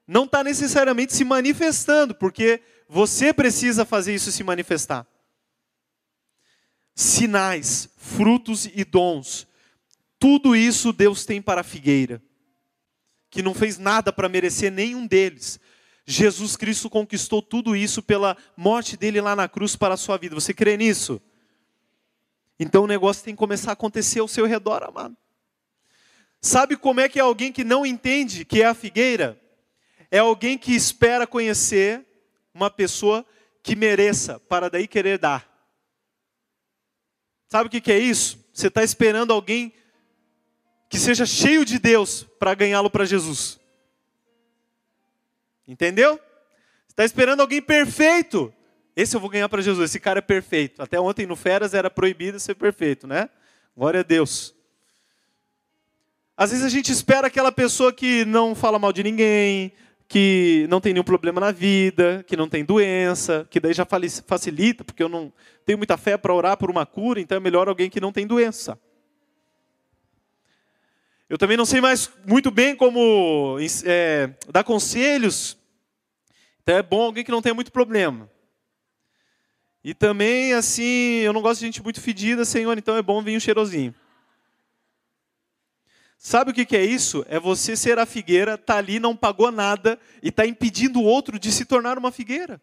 [0.08, 5.06] Não está necessariamente se manifestando, porque você precisa fazer isso se manifestar.
[6.96, 9.48] Sinais, frutos e dons.
[10.20, 12.22] Tudo isso Deus tem para a figueira
[13.30, 15.60] que não fez nada para merecer nenhum deles.
[16.06, 20.34] Jesus Cristo conquistou tudo isso pela morte dele lá na cruz para a sua vida.
[20.36, 21.22] Você crê nisso?
[22.60, 25.16] Então o negócio tem que começar a acontecer ao seu redor, amado.
[26.42, 29.40] Sabe como é que é alguém que não entende que é a figueira?
[30.10, 32.06] É alguém que espera conhecer
[32.54, 33.26] uma pessoa
[33.62, 35.48] que mereça, para daí querer dar.
[37.50, 38.44] Sabe o que é isso?
[38.54, 39.74] Você está esperando alguém
[40.90, 43.60] que seja cheio de Deus para ganhá-lo para Jesus.
[45.68, 46.20] Entendeu?
[46.88, 48.54] Está esperando alguém perfeito.
[48.98, 49.92] Esse eu vou ganhar para Jesus.
[49.92, 50.82] Esse cara é perfeito.
[50.82, 53.30] Até ontem no Feras era proibido ser perfeito, né?
[53.76, 54.56] Glória a Deus.
[56.36, 59.72] Às vezes a gente espera aquela pessoa que não fala mal de ninguém,
[60.08, 63.86] que não tem nenhum problema na vida, que não tem doença, que daí já
[64.26, 65.32] facilita, porque eu não
[65.64, 68.26] tenho muita fé para orar por uma cura, então é melhor alguém que não tem
[68.26, 68.80] doença.
[71.30, 75.56] Eu também não sei mais muito bem como é, dar conselhos.
[76.64, 78.28] Então é bom alguém que não tenha muito problema.
[79.88, 83.40] E também, assim, eu não gosto de gente muito fedida, Senhor, então é bom um
[83.40, 83.96] cheirosinho.
[86.18, 87.26] Sabe o que é isso?
[87.30, 91.40] É você ser a figueira, tá ali, não pagou nada e está impedindo o outro
[91.40, 92.62] de se tornar uma figueira.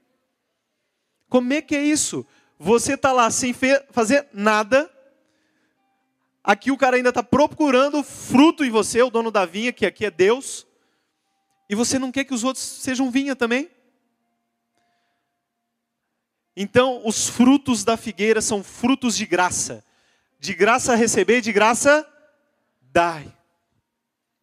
[1.30, 2.26] Como é que é isso?
[2.58, 3.54] Você está lá sem
[3.90, 4.90] fazer nada,
[6.46, 10.04] Aqui o cara ainda está procurando fruto em você, o dono da vinha, que aqui
[10.04, 10.66] é Deus.
[11.70, 13.70] E você não quer que os outros sejam vinha também?
[16.56, 19.84] Então, os frutos da figueira são frutos de graça.
[20.38, 22.06] De graça receber, de graça
[22.92, 23.26] dai.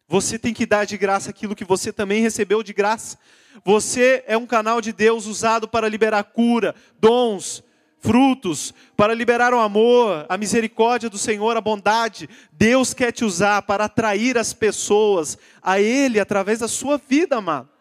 [0.08, 3.16] Você tem que dar de graça aquilo que você também recebeu de graça.
[3.64, 7.64] Você é um canal de Deus usado para liberar cura, dons,
[7.98, 12.28] frutos, para liberar o amor, a misericórdia do Senhor, a bondade.
[12.52, 17.71] Deus quer te usar para atrair as pessoas a Ele através da sua vida, amado.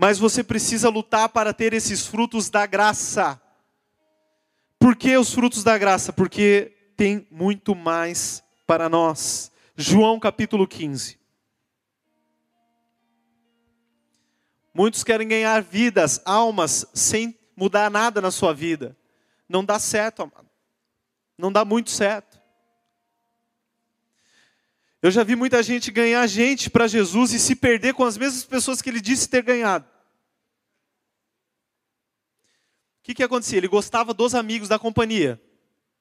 [0.00, 3.38] Mas você precisa lutar para ter esses frutos da graça.
[4.78, 6.10] Por que os frutos da graça?
[6.10, 9.52] Porque tem muito mais para nós.
[9.76, 11.20] João capítulo 15.
[14.72, 18.96] Muitos querem ganhar vidas, almas, sem mudar nada na sua vida.
[19.46, 20.48] Não dá certo, amado.
[21.36, 22.29] Não dá muito certo.
[25.02, 28.44] Eu já vi muita gente ganhar gente para Jesus e se perder com as mesmas
[28.44, 29.86] pessoas que ele disse ter ganhado.
[32.98, 33.56] O que, que acontecia?
[33.56, 35.40] Ele gostava dos amigos da companhia.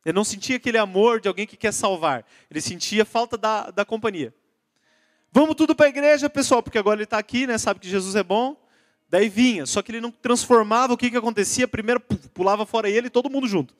[0.05, 2.25] Ele não sentia aquele amor de alguém que quer salvar.
[2.51, 4.33] Ele sentia falta da, da companhia.
[5.31, 7.57] Vamos tudo para a igreja, pessoal, porque agora ele está aqui, né?
[7.57, 8.61] Sabe que Jesus é bom.
[9.07, 10.93] Daí vinha, só que ele não transformava.
[10.93, 11.67] O que, que acontecia?
[11.67, 12.01] Primeiro
[12.33, 13.73] pulava fora ele e todo mundo junto.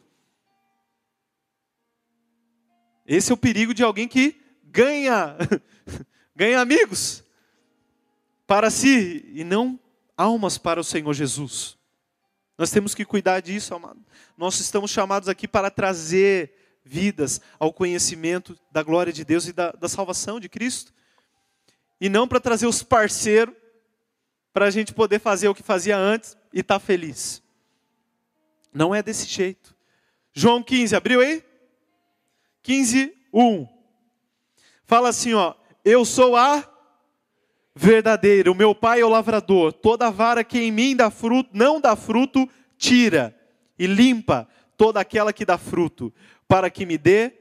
[3.06, 4.40] Esse é o perigo de alguém que
[4.72, 5.36] ganha,
[6.36, 7.24] ganha amigos
[8.46, 9.80] para si e não
[10.18, 11.78] almas para o Senhor Jesus.
[12.58, 14.04] Nós temos que cuidar disso, amado.
[14.38, 16.54] Nós estamos chamados aqui para trazer
[16.84, 20.94] vidas ao conhecimento da glória de Deus e da, da salvação de Cristo.
[22.02, 23.56] E não para trazer os parceiros
[24.52, 27.42] para a gente poder fazer o que fazia antes e estar tá feliz.
[28.74, 29.76] Não é desse jeito.
[30.34, 31.44] João 15, abriu aí?
[32.64, 33.79] 15, 1.
[34.90, 35.54] Fala assim, ó,
[35.86, 36.68] eu sou a
[37.76, 41.80] verdadeira, o meu pai é o lavrador, toda vara que em mim dá fruto, não
[41.80, 43.40] dá fruto, tira
[43.78, 46.12] e limpa toda aquela que dá fruto,
[46.48, 47.34] para que me dê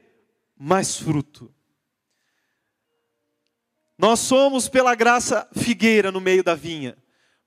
[0.55, 1.51] mais fruto.
[3.97, 6.95] Nós somos pela graça figueira no meio da vinha,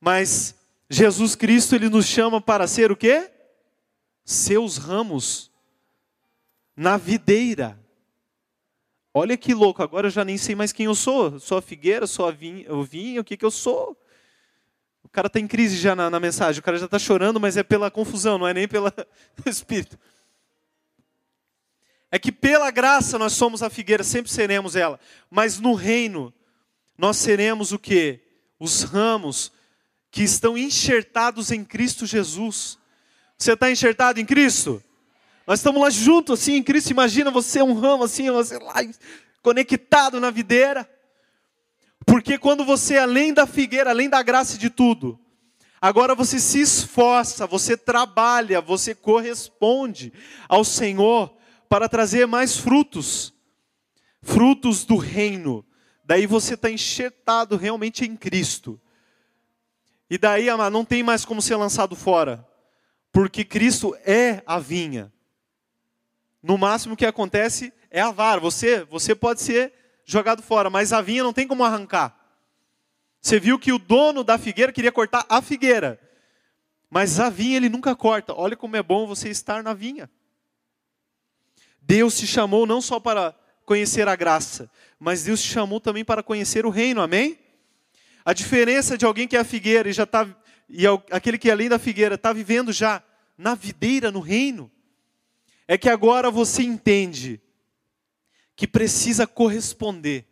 [0.01, 0.57] mas
[0.91, 3.31] Jesus Cristo ele nos chama para ser o quê?
[4.25, 5.49] Seus ramos
[6.77, 7.81] na videira.
[9.15, 11.39] Olha que louco, agora eu já nem sei mais quem eu sou.
[11.39, 13.97] Sou a figueira, sou a vinha, o vinho, o que, que eu sou?
[15.05, 17.57] O cara está em crise já na, na, mensagem, o cara já está chorando, mas
[17.57, 18.91] é pela confusão, não é nem pelo
[19.45, 19.99] Espírito.
[22.11, 24.99] É que pela graça nós somos a figueira, sempre seremos ela.
[25.31, 26.33] Mas no reino,
[26.97, 28.21] nós seremos o que?
[28.59, 29.53] Os ramos
[30.11, 32.79] que estão enxertados em Cristo Jesus.
[33.37, 34.83] Você está enxertado em Cristo?
[35.47, 36.91] Nós estamos lá juntos, assim, em Cristo.
[36.91, 38.77] Imagina você um ramo, assim, você lá
[39.43, 40.89] conectado na videira.
[42.07, 45.19] Porque quando você, além da figueira, além da graça de tudo,
[45.81, 50.13] agora você se esforça, você trabalha, você corresponde
[50.49, 51.35] ao Senhor
[51.69, 53.33] para trazer mais frutos
[54.23, 55.67] frutos do reino.
[56.05, 58.81] Daí você está enxertado realmente em Cristo.
[60.09, 62.47] E daí, amado, não tem mais como ser lançado fora,
[63.11, 65.13] porque Cristo é a vinha.
[66.43, 68.41] No máximo que acontece é a vara.
[68.41, 69.73] Você, você pode ser
[70.05, 72.19] jogado fora, mas a vinha não tem como arrancar.
[73.21, 76.01] Você viu que o dono da figueira queria cortar a figueira,
[76.91, 78.35] mas a vinha ele nunca corta.
[78.35, 80.11] Olha como é bom você estar na vinha.
[81.81, 86.23] Deus te chamou não só para conhecer a graça, mas Deus te chamou também para
[86.23, 87.39] conhecer o reino, amém?
[88.25, 90.29] A diferença de alguém que é a figueira e já está
[90.69, 93.03] e aquele que é além da figueira está vivendo já
[93.37, 94.71] na videira, no reino
[95.67, 97.41] é que agora você entende
[98.55, 100.27] que precisa corresponder.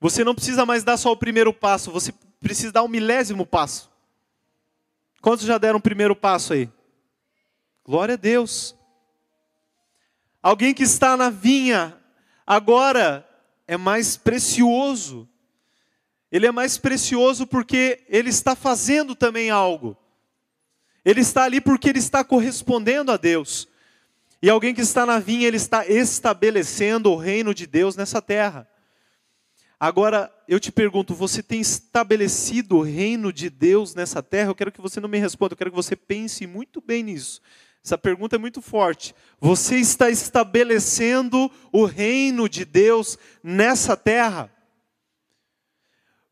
[0.00, 3.44] Você não precisa mais dar só o primeiro passo, você precisa dar o um milésimo
[3.44, 3.90] passo.
[5.20, 6.68] Quantos já deram o primeiro passo aí?
[7.84, 8.74] Glória a Deus.
[10.42, 11.96] Alguém que está na vinha
[12.46, 13.28] agora
[13.66, 15.28] é mais precioso.
[16.32, 19.96] Ele é mais precioso porque ele está fazendo também algo.
[21.04, 23.68] Ele está ali porque ele está correspondendo a Deus.
[24.42, 28.66] E alguém que está na vinha, ele está estabelecendo o reino de Deus nessa terra.
[29.78, 34.50] Agora, eu te pergunto, você tem estabelecido o reino de Deus nessa terra?
[34.50, 37.40] Eu quero que você não me responda, eu quero que você pense muito bem nisso.
[37.82, 39.14] Essa pergunta é muito forte.
[39.40, 44.50] Você está estabelecendo o reino de Deus nessa terra?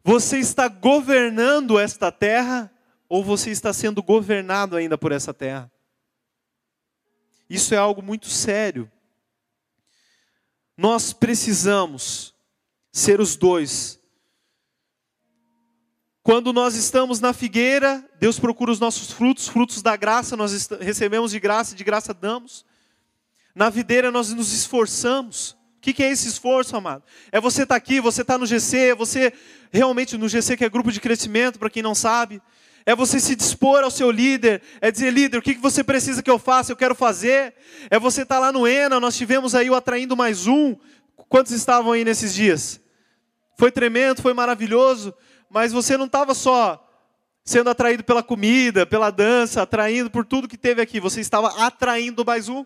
[0.05, 2.71] Você está governando esta terra
[3.09, 5.71] ou você está sendo governado ainda por essa terra?
[7.48, 8.90] Isso é algo muito sério.
[10.76, 12.34] Nós precisamos
[12.92, 13.98] ser os dois.
[16.22, 21.31] Quando nós estamos na figueira, Deus procura os nossos frutos, frutos da graça, nós recebemos
[21.31, 22.66] de graça, de graça damos.
[23.54, 25.56] Na videira nós nos esforçamos.
[25.79, 27.02] O que é esse esforço, amado?
[27.33, 29.33] É você estar tá aqui, você estar tá no GC, é você
[29.73, 32.42] realmente no GC, que é grupo de crescimento, para quem não sabe
[32.88, 36.30] é você se dispor ao seu líder, é dizer, líder, o que você precisa que
[36.30, 36.72] eu faça?
[36.72, 37.54] Eu quero fazer.
[37.90, 40.74] É você estar tá lá no ENA, nós tivemos aí o Atraindo Mais Um.
[41.28, 42.80] Quantos estavam aí nesses dias?
[43.58, 45.12] Foi tremendo, foi maravilhoso,
[45.50, 46.82] mas você não estava só
[47.44, 52.24] sendo atraído pela comida, pela dança, atraindo por tudo que teve aqui, você estava atraindo
[52.24, 52.64] mais um.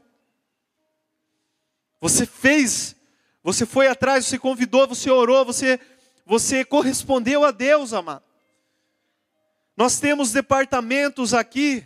[2.01, 2.95] Você fez,
[3.43, 5.81] você foi atrás, você convidou, você orou, você,
[6.25, 8.32] você correspondeu a Deus, amado.
[9.83, 11.85] Nós temos departamentos aqui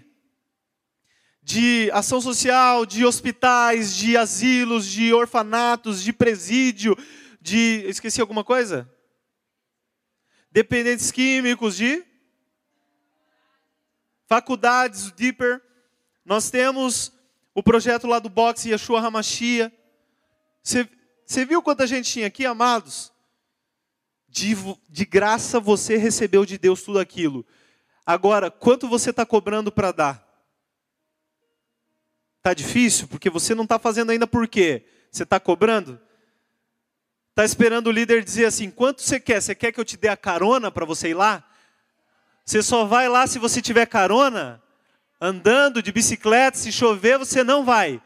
[1.43, 6.95] de ação social, de hospitais, de asilos, de orfanatos, de presídio,
[7.41, 7.87] de.
[7.87, 8.87] Esqueci alguma coisa?
[10.53, 12.05] Dependentes químicos, de.
[14.27, 15.63] Faculdades, Deeper.
[16.23, 17.11] Nós temos
[17.55, 19.73] o projeto lá do boxe Yeshua Hamashia.
[20.63, 20.87] Você,
[21.25, 23.11] você viu quanta gente tinha aqui, amados?
[24.29, 24.55] De,
[24.87, 27.43] de graça você recebeu de Deus tudo aquilo.
[28.07, 30.27] Agora, quanto você está cobrando para dar?
[32.39, 33.09] Está difícil?
[33.09, 34.87] Porque você não está fazendo ainda por quê?
[35.11, 36.01] Você está cobrando?
[37.31, 39.43] Está esperando o líder dizer assim: quanto você quer?
[39.43, 41.45] Você quer que eu te dê a carona para você ir lá?
[42.45, 44.63] Você só vai lá se você tiver carona?
[45.21, 48.01] Andando de bicicleta, se chover, você não vai.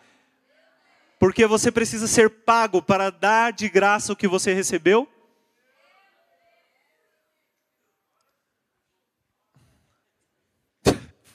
[1.18, 5.06] Porque você precisa ser pago para dar de graça o que você recebeu?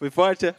[0.06, 0.56] Foi forte, é?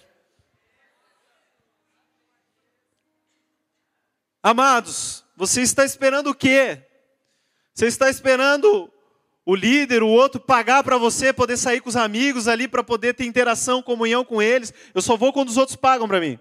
[4.43, 6.83] Amados, você está esperando o quê?
[7.73, 8.91] Você está esperando
[9.45, 13.15] o líder, o outro, pagar para você poder sair com os amigos ali, para poder
[13.15, 14.75] ter interação, comunhão com eles.
[14.93, 16.41] Eu só vou quando os outros pagam para mim.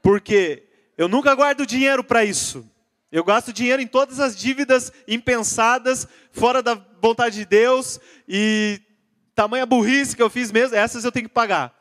[0.00, 0.62] Porque
[0.96, 2.64] eu nunca guardo dinheiro para isso.
[3.10, 8.80] Eu gasto dinheiro em todas as dívidas impensadas, fora da vontade de Deus, e
[9.40, 11.79] tamanha burrice que eu fiz mesmo, essas eu tenho que pagar.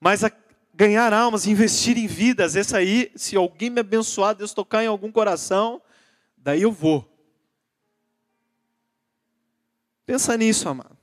[0.00, 0.32] Mas a,
[0.74, 5.12] ganhar almas, investir em vidas, essa aí, se alguém me abençoar, Deus tocar em algum
[5.12, 5.82] coração,
[6.38, 7.06] daí eu vou.
[10.06, 10.96] Pensa nisso, amado.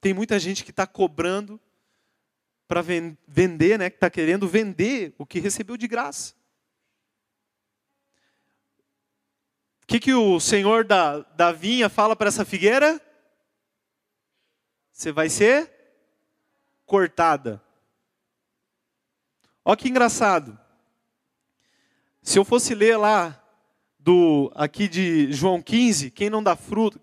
[0.00, 1.60] Tem muita gente que está cobrando
[2.66, 3.88] para vender, né?
[3.88, 6.34] Que está querendo vender o que recebeu de graça.
[9.84, 13.00] O que, que o senhor da, da vinha fala para essa figueira?
[14.90, 15.70] Você vai ser
[16.84, 17.62] cortada.
[19.64, 20.58] Olha que engraçado.
[22.20, 23.40] Se eu fosse ler lá
[23.98, 27.00] do aqui de João 15, quem não dá fruto,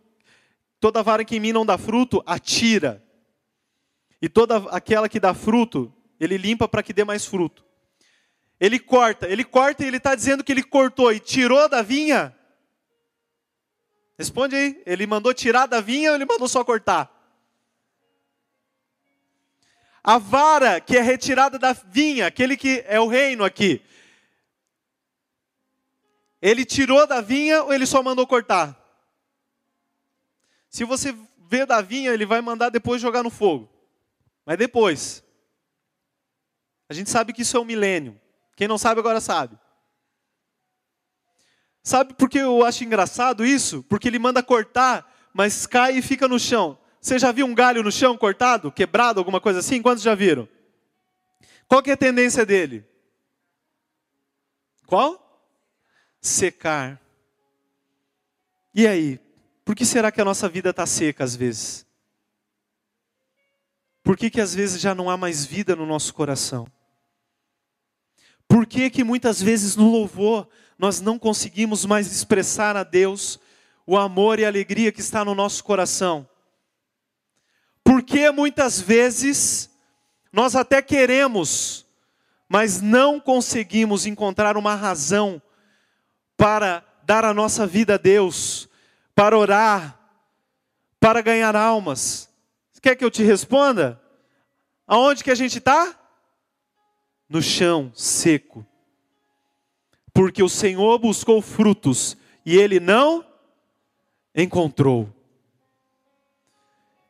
[0.79, 3.03] toda vara que em mim não dá fruto, atira.
[4.21, 7.65] E toda aquela que dá fruto, ele limpa para que dê mais fruto.
[8.59, 12.35] Ele corta, ele corta e ele está dizendo que ele cortou e tirou da vinha.
[14.17, 17.09] Responde aí, ele mandou tirar da vinha ou ele mandou só cortar?
[20.03, 23.83] A vara que é retirada da vinha, aquele que é o reino aqui.
[26.41, 28.77] Ele tirou da vinha ou ele só mandou cortar?
[30.69, 31.15] Se você
[31.47, 33.69] vê da vinha, ele vai mandar depois jogar no fogo.
[34.45, 35.23] Mas depois.
[36.87, 38.19] A gente sabe que isso é um milênio.
[38.55, 39.57] Quem não sabe agora sabe.
[41.83, 43.83] Sabe por que eu acho engraçado isso?
[43.83, 46.77] Porque ele manda cortar, mas cai e fica no chão.
[47.01, 49.81] Você já viu um galho no chão cortado, quebrado, alguma coisa assim?
[49.81, 50.47] Quantos já viram?
[51.67, 52.85] Qual que é a tendência dele?
[54.85, 55.47] Qual?
[56.19, 56.99] Secar.
[58.73, 59.19] E aí?
[59.63, 61.85] Por que será que a nossa vida está seca às vezes?
[64.03, 66.67] Por que, que às vezes já não há mais vida no nosso coração?
[68.47, 73.39] Por que, que muitas vezes no louvor nós não conseguimos mais expressar a Deus
[73.85, 76.27] o amor e a alegria que está no nosso coração?
[77.89, 79.67] Porque muitas vezes
[80.31, 81.87] nós até queremos,
[82.47, 85.41] mas não conseguimos encontrar uma razão
[86.37, 88.69] para dar a nossa vida a Deus,
[89.15, 89.99] para orar,
[90.99, 92.29] para ganhar almas.
[92.79, 93.99] Quer que eu te responda?
[94.85, 95.99] Aonde que a gente está?
[97.27, 98.63] No chão seco.
[100.13, 102.15] Porque o Senhor buscou frutos
[102.45, 103.25] e ele não
[104.35, 105.18] encontrou.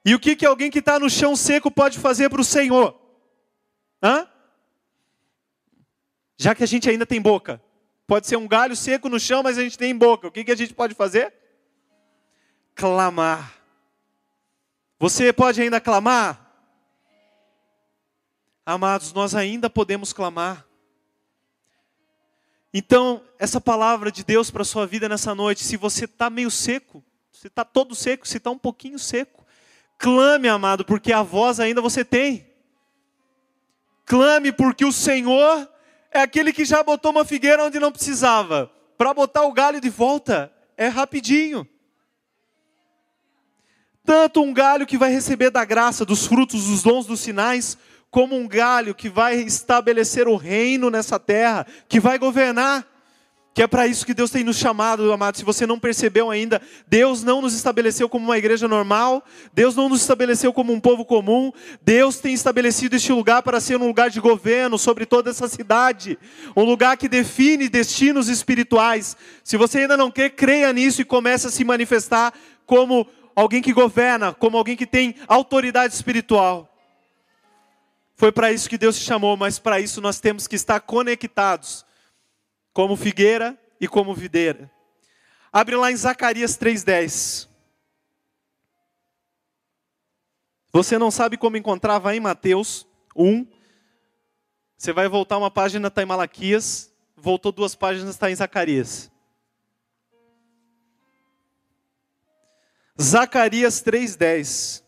[0.06, 3.00] E o que, que alguém que está no chão seco pode fazer para o Senhor?
[4.02, 4.28] Hã?
[6.38, 7.62] Já que a gente ainda tem boca.
[8.08, 10.28] Pode ser um galho seco no chão, mas a gente tem boca.
[10.28, 11.34] O que, que a gente pode fazer?
[12.74, 13.54] Clamar.
[14.98, 16.50] Você pode ainda clamar?
[18.66, 20.66] Amados, nós ainda podemos clamar.
[22.74, 26.52] Então, essa palavra de Deus para a sua vida nessa noite, se você está meio
[26.52, 29.46] seco, se está todo seco, se está um pouquinho seco,
[30.00, 32.48] Clame, amado, porque a voz ainda você tem.
[34.06, 35.70] Clame, porque o Senhor
[36.10, 38.72] é aquele que já botou uma figueira onde não precisava.
[38.98, 41.68] Para botar o galho de volta é rapidinho.
[44.06, 47.78] Tanto um galho que vai receber da graça, dos frutos, dos dons, dos sinais,
[48.10, 52.89] como um galho que vai estabelecer o reino nessa terra, que vai governar
[53.60, 55.38] Que é para isso que Deus tem nos chamado, amado.
[55.38, 59.22] Se você não percebeu ainda, Deus não nos estabeleceu como uma igreja normal,
[59.54, 61.52] Deus não nos estabeleceu como um povo comum,
[61.82, 66.18] Deus tem estabelecido este lugar para ser um lugar de governo sobre toda essa cidade,
[66.56, 69.18] um lugar que define destinos espirituais.
[69.44, 72.34] Se você ainda não quer, creia nisso e comece a se manifestar
[72.66, 73.06] como
[73.36, 76.74] alguém que governa, como alguém que tem autoridade espiritual.
[78.16, 81.86] Foi para isso que Deus te chamou, mas para isso nós temos que estar conectados,
[82.74, 84.72] como figueira e como videira.
[85.52, 87.48] Abre lá em Zacarias 3:10.
[90.72, 93.48] Você não sabe como encontrar, vai em Mateus 1.
[94.78, 96.94] Você vai voltar uma página, está em Malaquias.
[97.18, 99.12] Voltou duas páginas, está em Zacarias.
[103.02, 104.84] Zacarias 3,10.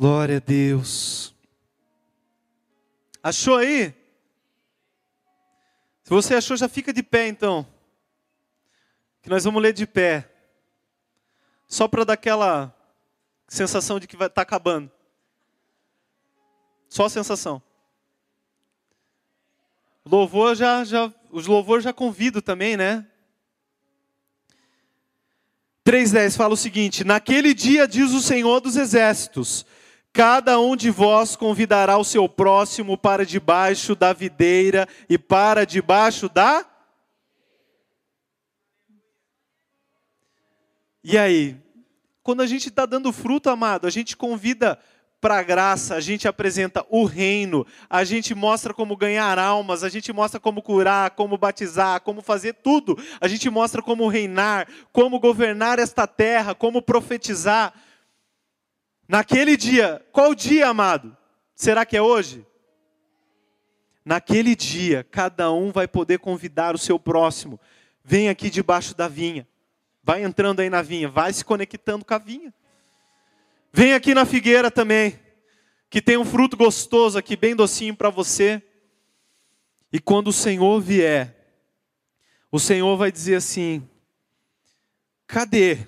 [0.00, 1.34] Glória a Deus.
[3.22, 3.92] Achou aí?
[6.02, 7.68] Se você achou, já fica de pé então.
[9.20, 10.26] Que nós vamos ler de pé.
[11.68, 12.74] Só para dar aquela
[13.46, 14.90] sensação de que vai estar tá acabando.
[16.88, 17.62] Só a sensação.
[20.02, 23.06] Louvor já, já, os louvores já convido também, né?
[25.84, 29.66] 3,10 fala o seguinte: Naquele dia, diz o Senhor dos Exércitos,
[30.12, 36.28] cada um de vós convidará o seu próximo para debaixo da videira e para debaixo
[36.28, 36.66] da.
[41.02, 41.56] E aí?
[42.22, 44.78] Quando a gente está dando fruto, amado, a gente convida
[45.20, 49.88] para a graça, a gente apresenta o reino, a gente mostra como ganhar almas, a
[49.88, 52.96] gente mostra como curar, como batizar, como fazer tudo.
[53.20, 57.74] A gente mostra como reinar, como governar esta terra, como profetizar.
[59.10, 61.16] Naquele dia, qual dia, amado?
[61.56, 62.46] Será que é hoje?
[64.04, 67.58] Naquele dia, cada um vai poder convidar o seu próximo.
[68.04, 69.48] Vem aqui debaixo da vinha.
[70.00, 72.54] Vai entrando aí na vinha, vai se conectando com a vinha.
[73.72, 75.18] Vem aqui na figueira também,
[75.90, 78.62] que tem um fruto gostoso aqui, bem docinho para você.
[79.92, 81.34] E quando o Senhor vier,
[82.48, 83.82] o Senhor vai dizer assim:
[85.26, 85.78] cadê?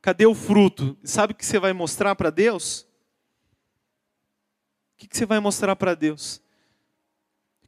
[0.00, 0.96] Cadê o fruto?
[1.02, 2.86] Sabe o que você vai mostrar para Deus?
[4.94, 6.40] O que você vai mostrar para Deus?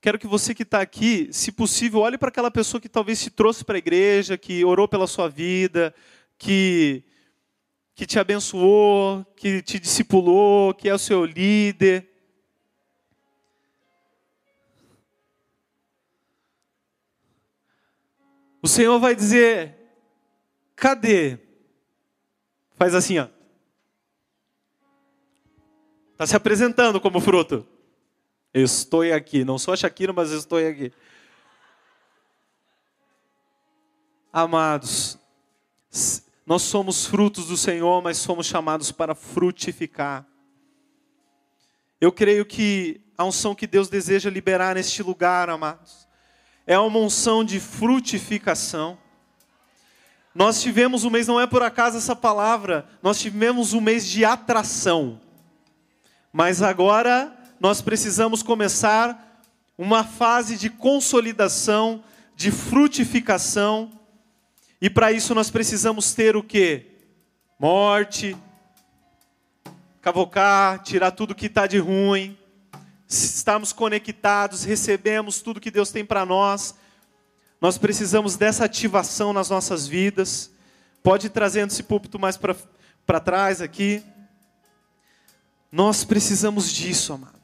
[0.00, 3.28] Quero que você que está aqui, se possível, olhe para aquela pessoa que talvez te
[3.28, 5.94] trouxe para a igreja, que orou pela sua vida,
[6.38, 7.04] que
[7.94, 12.08] que te abençoou, que te discipulou, que é o seu líder.
[18.62, 19.76] O Senhor vai dizer:
[20.74, 21.38] cadê?
[22.80, 23.28] Faz assim, ó.
[26.12, 27.68] Está se apresentando como fruto.
[28.54, 29.44] Estou aqui.
[29.44, 30.90] Não sou a Shakira, mas estou aqui.
[34.32, 35.18] Amados,
[36.46, 40.26] nós somos frutos do Senhor, mas somos chamados para frutificar.
[42.00, 46.08] Eu creio que a unção que Deus deseja liberar neste lugar, amados,
[46.66, 48.96] é uma unção de frutificação.
[50.34, 54.24] Nós tivemos um mês, não é por acaso essa palavra, nós tivemos um mês de
[54.24, 55.20] atração.
[56.32, 59.42] Mas agora nós precisamos começar
[59.76, 62.04] uma fase de consolidação,
[62.36, 63.90] de frutificação,
[64.80, 66.86] e para isso nós precisamos ter o que?
[67.58, 68.36] Morte,
[70.00, 72.38] cavocar, tirar tudo que está de ruim,
[73.08, 76.74] estarmos conectados, recebemos tudo que Deus tem para nós.
[77.60, 80.50] Nós precisamos dessa ativação nas nossas vidas.
[81.02, 84.02] Pode ir trazendo esse púlpito mais para trás aqui.
[85.70, 87.38] Nós precisamos disso, amados.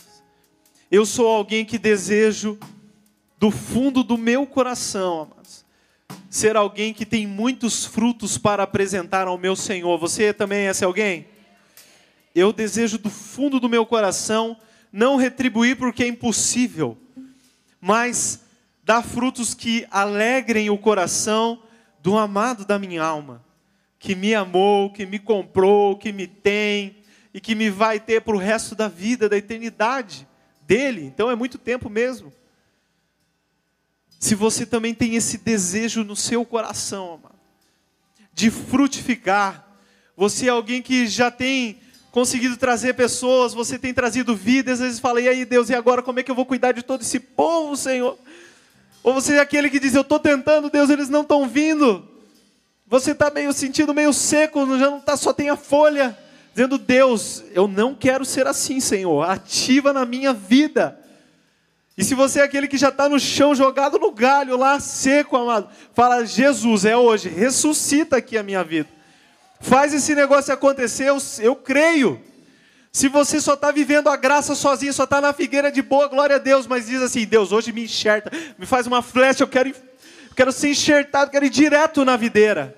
[0.91, 2.59] Eu sou alguém que desejo
[3.39, 5.67] do fundo do meu coração, amados,
[6.31, 9.99] ser alguém que tem muitos frutos para apresentar ao meu Senhor.
[9.99, 11.29] Você também é esse alguém?
[12.35, 14.57] Eu desejo do fundo do meu coração
[14.91, 16.97] não retribuir porque é impossível,
[17.81, 18.46] mas
[18.87, 21.61] dar frutos que alegrem o coração
[22.01, 23.45] do amado da minha alma,
[23.99, 26.99] que me amou, que me comprou, que me tem
[27.34, 30.24] e que me vai ter para o resto da vida, da eternidade
[30.62, 31.03] dele.
[31.03, 32.32] Então é muito tempo mesmo.
[34.20, 37.34] Se você também tem esse desejo no seu coração, amado,
[38.32, 39.66] de frutificar,
[40.16, 41.80] você é alguém que já tem
[42.12, 46.05] conseguido trazer pessoas, você tem trazido vida, às vezes fala, e aí Deus, e agora
[46.05, 48.16] como é que eu vou cuidar de todo esse povo, Senhor?
[49.07, 52.05] Ou você é aquele que diz, eu estou tentando, Deus, eles não estão vindo.
[52.89, 56.19] Você está meio sentindo meio seco, já não tá, só tem a folha.
[56.53, 59.23] Dizendo, Deus, eu não quero ser assim, Senhor.
[59.23, 60.99] Ativa na minha vida.
[61.97, 65.37] E se você é aquele que já está no chão, jogado no galho, lá seco,
[65.37, 68.89] amado, fala, Jesus, é hoje, ressuscita aqui a minha vida.
[69.61, 72.21] Faz esse negócio acontecer, eu, eu creio.
[72.93, 76.37] Se você só está vivendo a graça sozinho, só está na figueira de boa, glória
[76.37, 79.74] a Deus, mas diz assim: Deus, hoje me enxerta, me faz uma flecha, eu quero,
[80.34, 82.74] quero ser enxertado, quero ir direto na videira.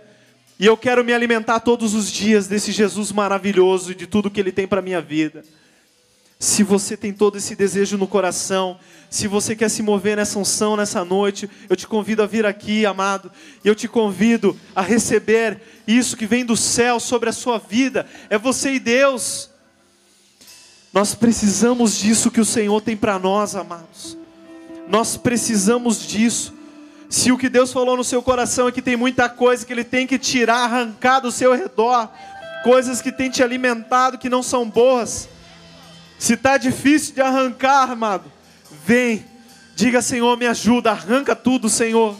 [0.58, 4.40] E eu quero me alimentar todos os dias desse Jesus maravilhoso e de tudo que
[4.40, 5.44] Ele tem para a minha vida.
[6.40, 8.78] Se você tem todo esse desejo no coração,
[9.10, 12.86] se você quer se mover nessa unção nessa noite, eu te convido a vir aqui,
[12.86, 13.30] amado,
[13.64, 18.06] e eu te convido a receber isso que vem do céu sobre a sua vida.
[18.30, 19.50] É você e Deus.
[20.92, 24.16] Nós precisamos disso que o Senhor tem para nós, amados.
[24.88, 26.54] Nós precisamos disso.
[27.10, 29.84] Se o que Deus falou no seu coração é que tem muita coisa que Ele
[29.84, 32.10] tem que tirar, arrancar do seu redor,
[32.62, 35.28] coisas que tem te alimentado que não são boas.
[36.18, 38.30] Se está difícil de arrancar, amado,
[38.84, 39.24] vem,
[39.74, 42.16] diga Senhor, me ajuda, arranca tudo, Senhor.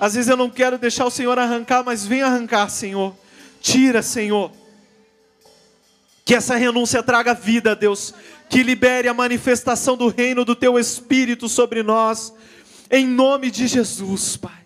[0.00, 3.14] Às vezes eu não quero deixar o Senhor arrancar, mas vem arrancar, Senhor.
[3.60, 4.52] Tira, Senhor.
[6.28, 8.12] Que essa renúncia traga vida, Deus.
[8.50, 12.34] Que libere a manifestação do reino do Teu Espírito sobre nós.
[12.90, 14.57] Em nome de Jesus, Pai.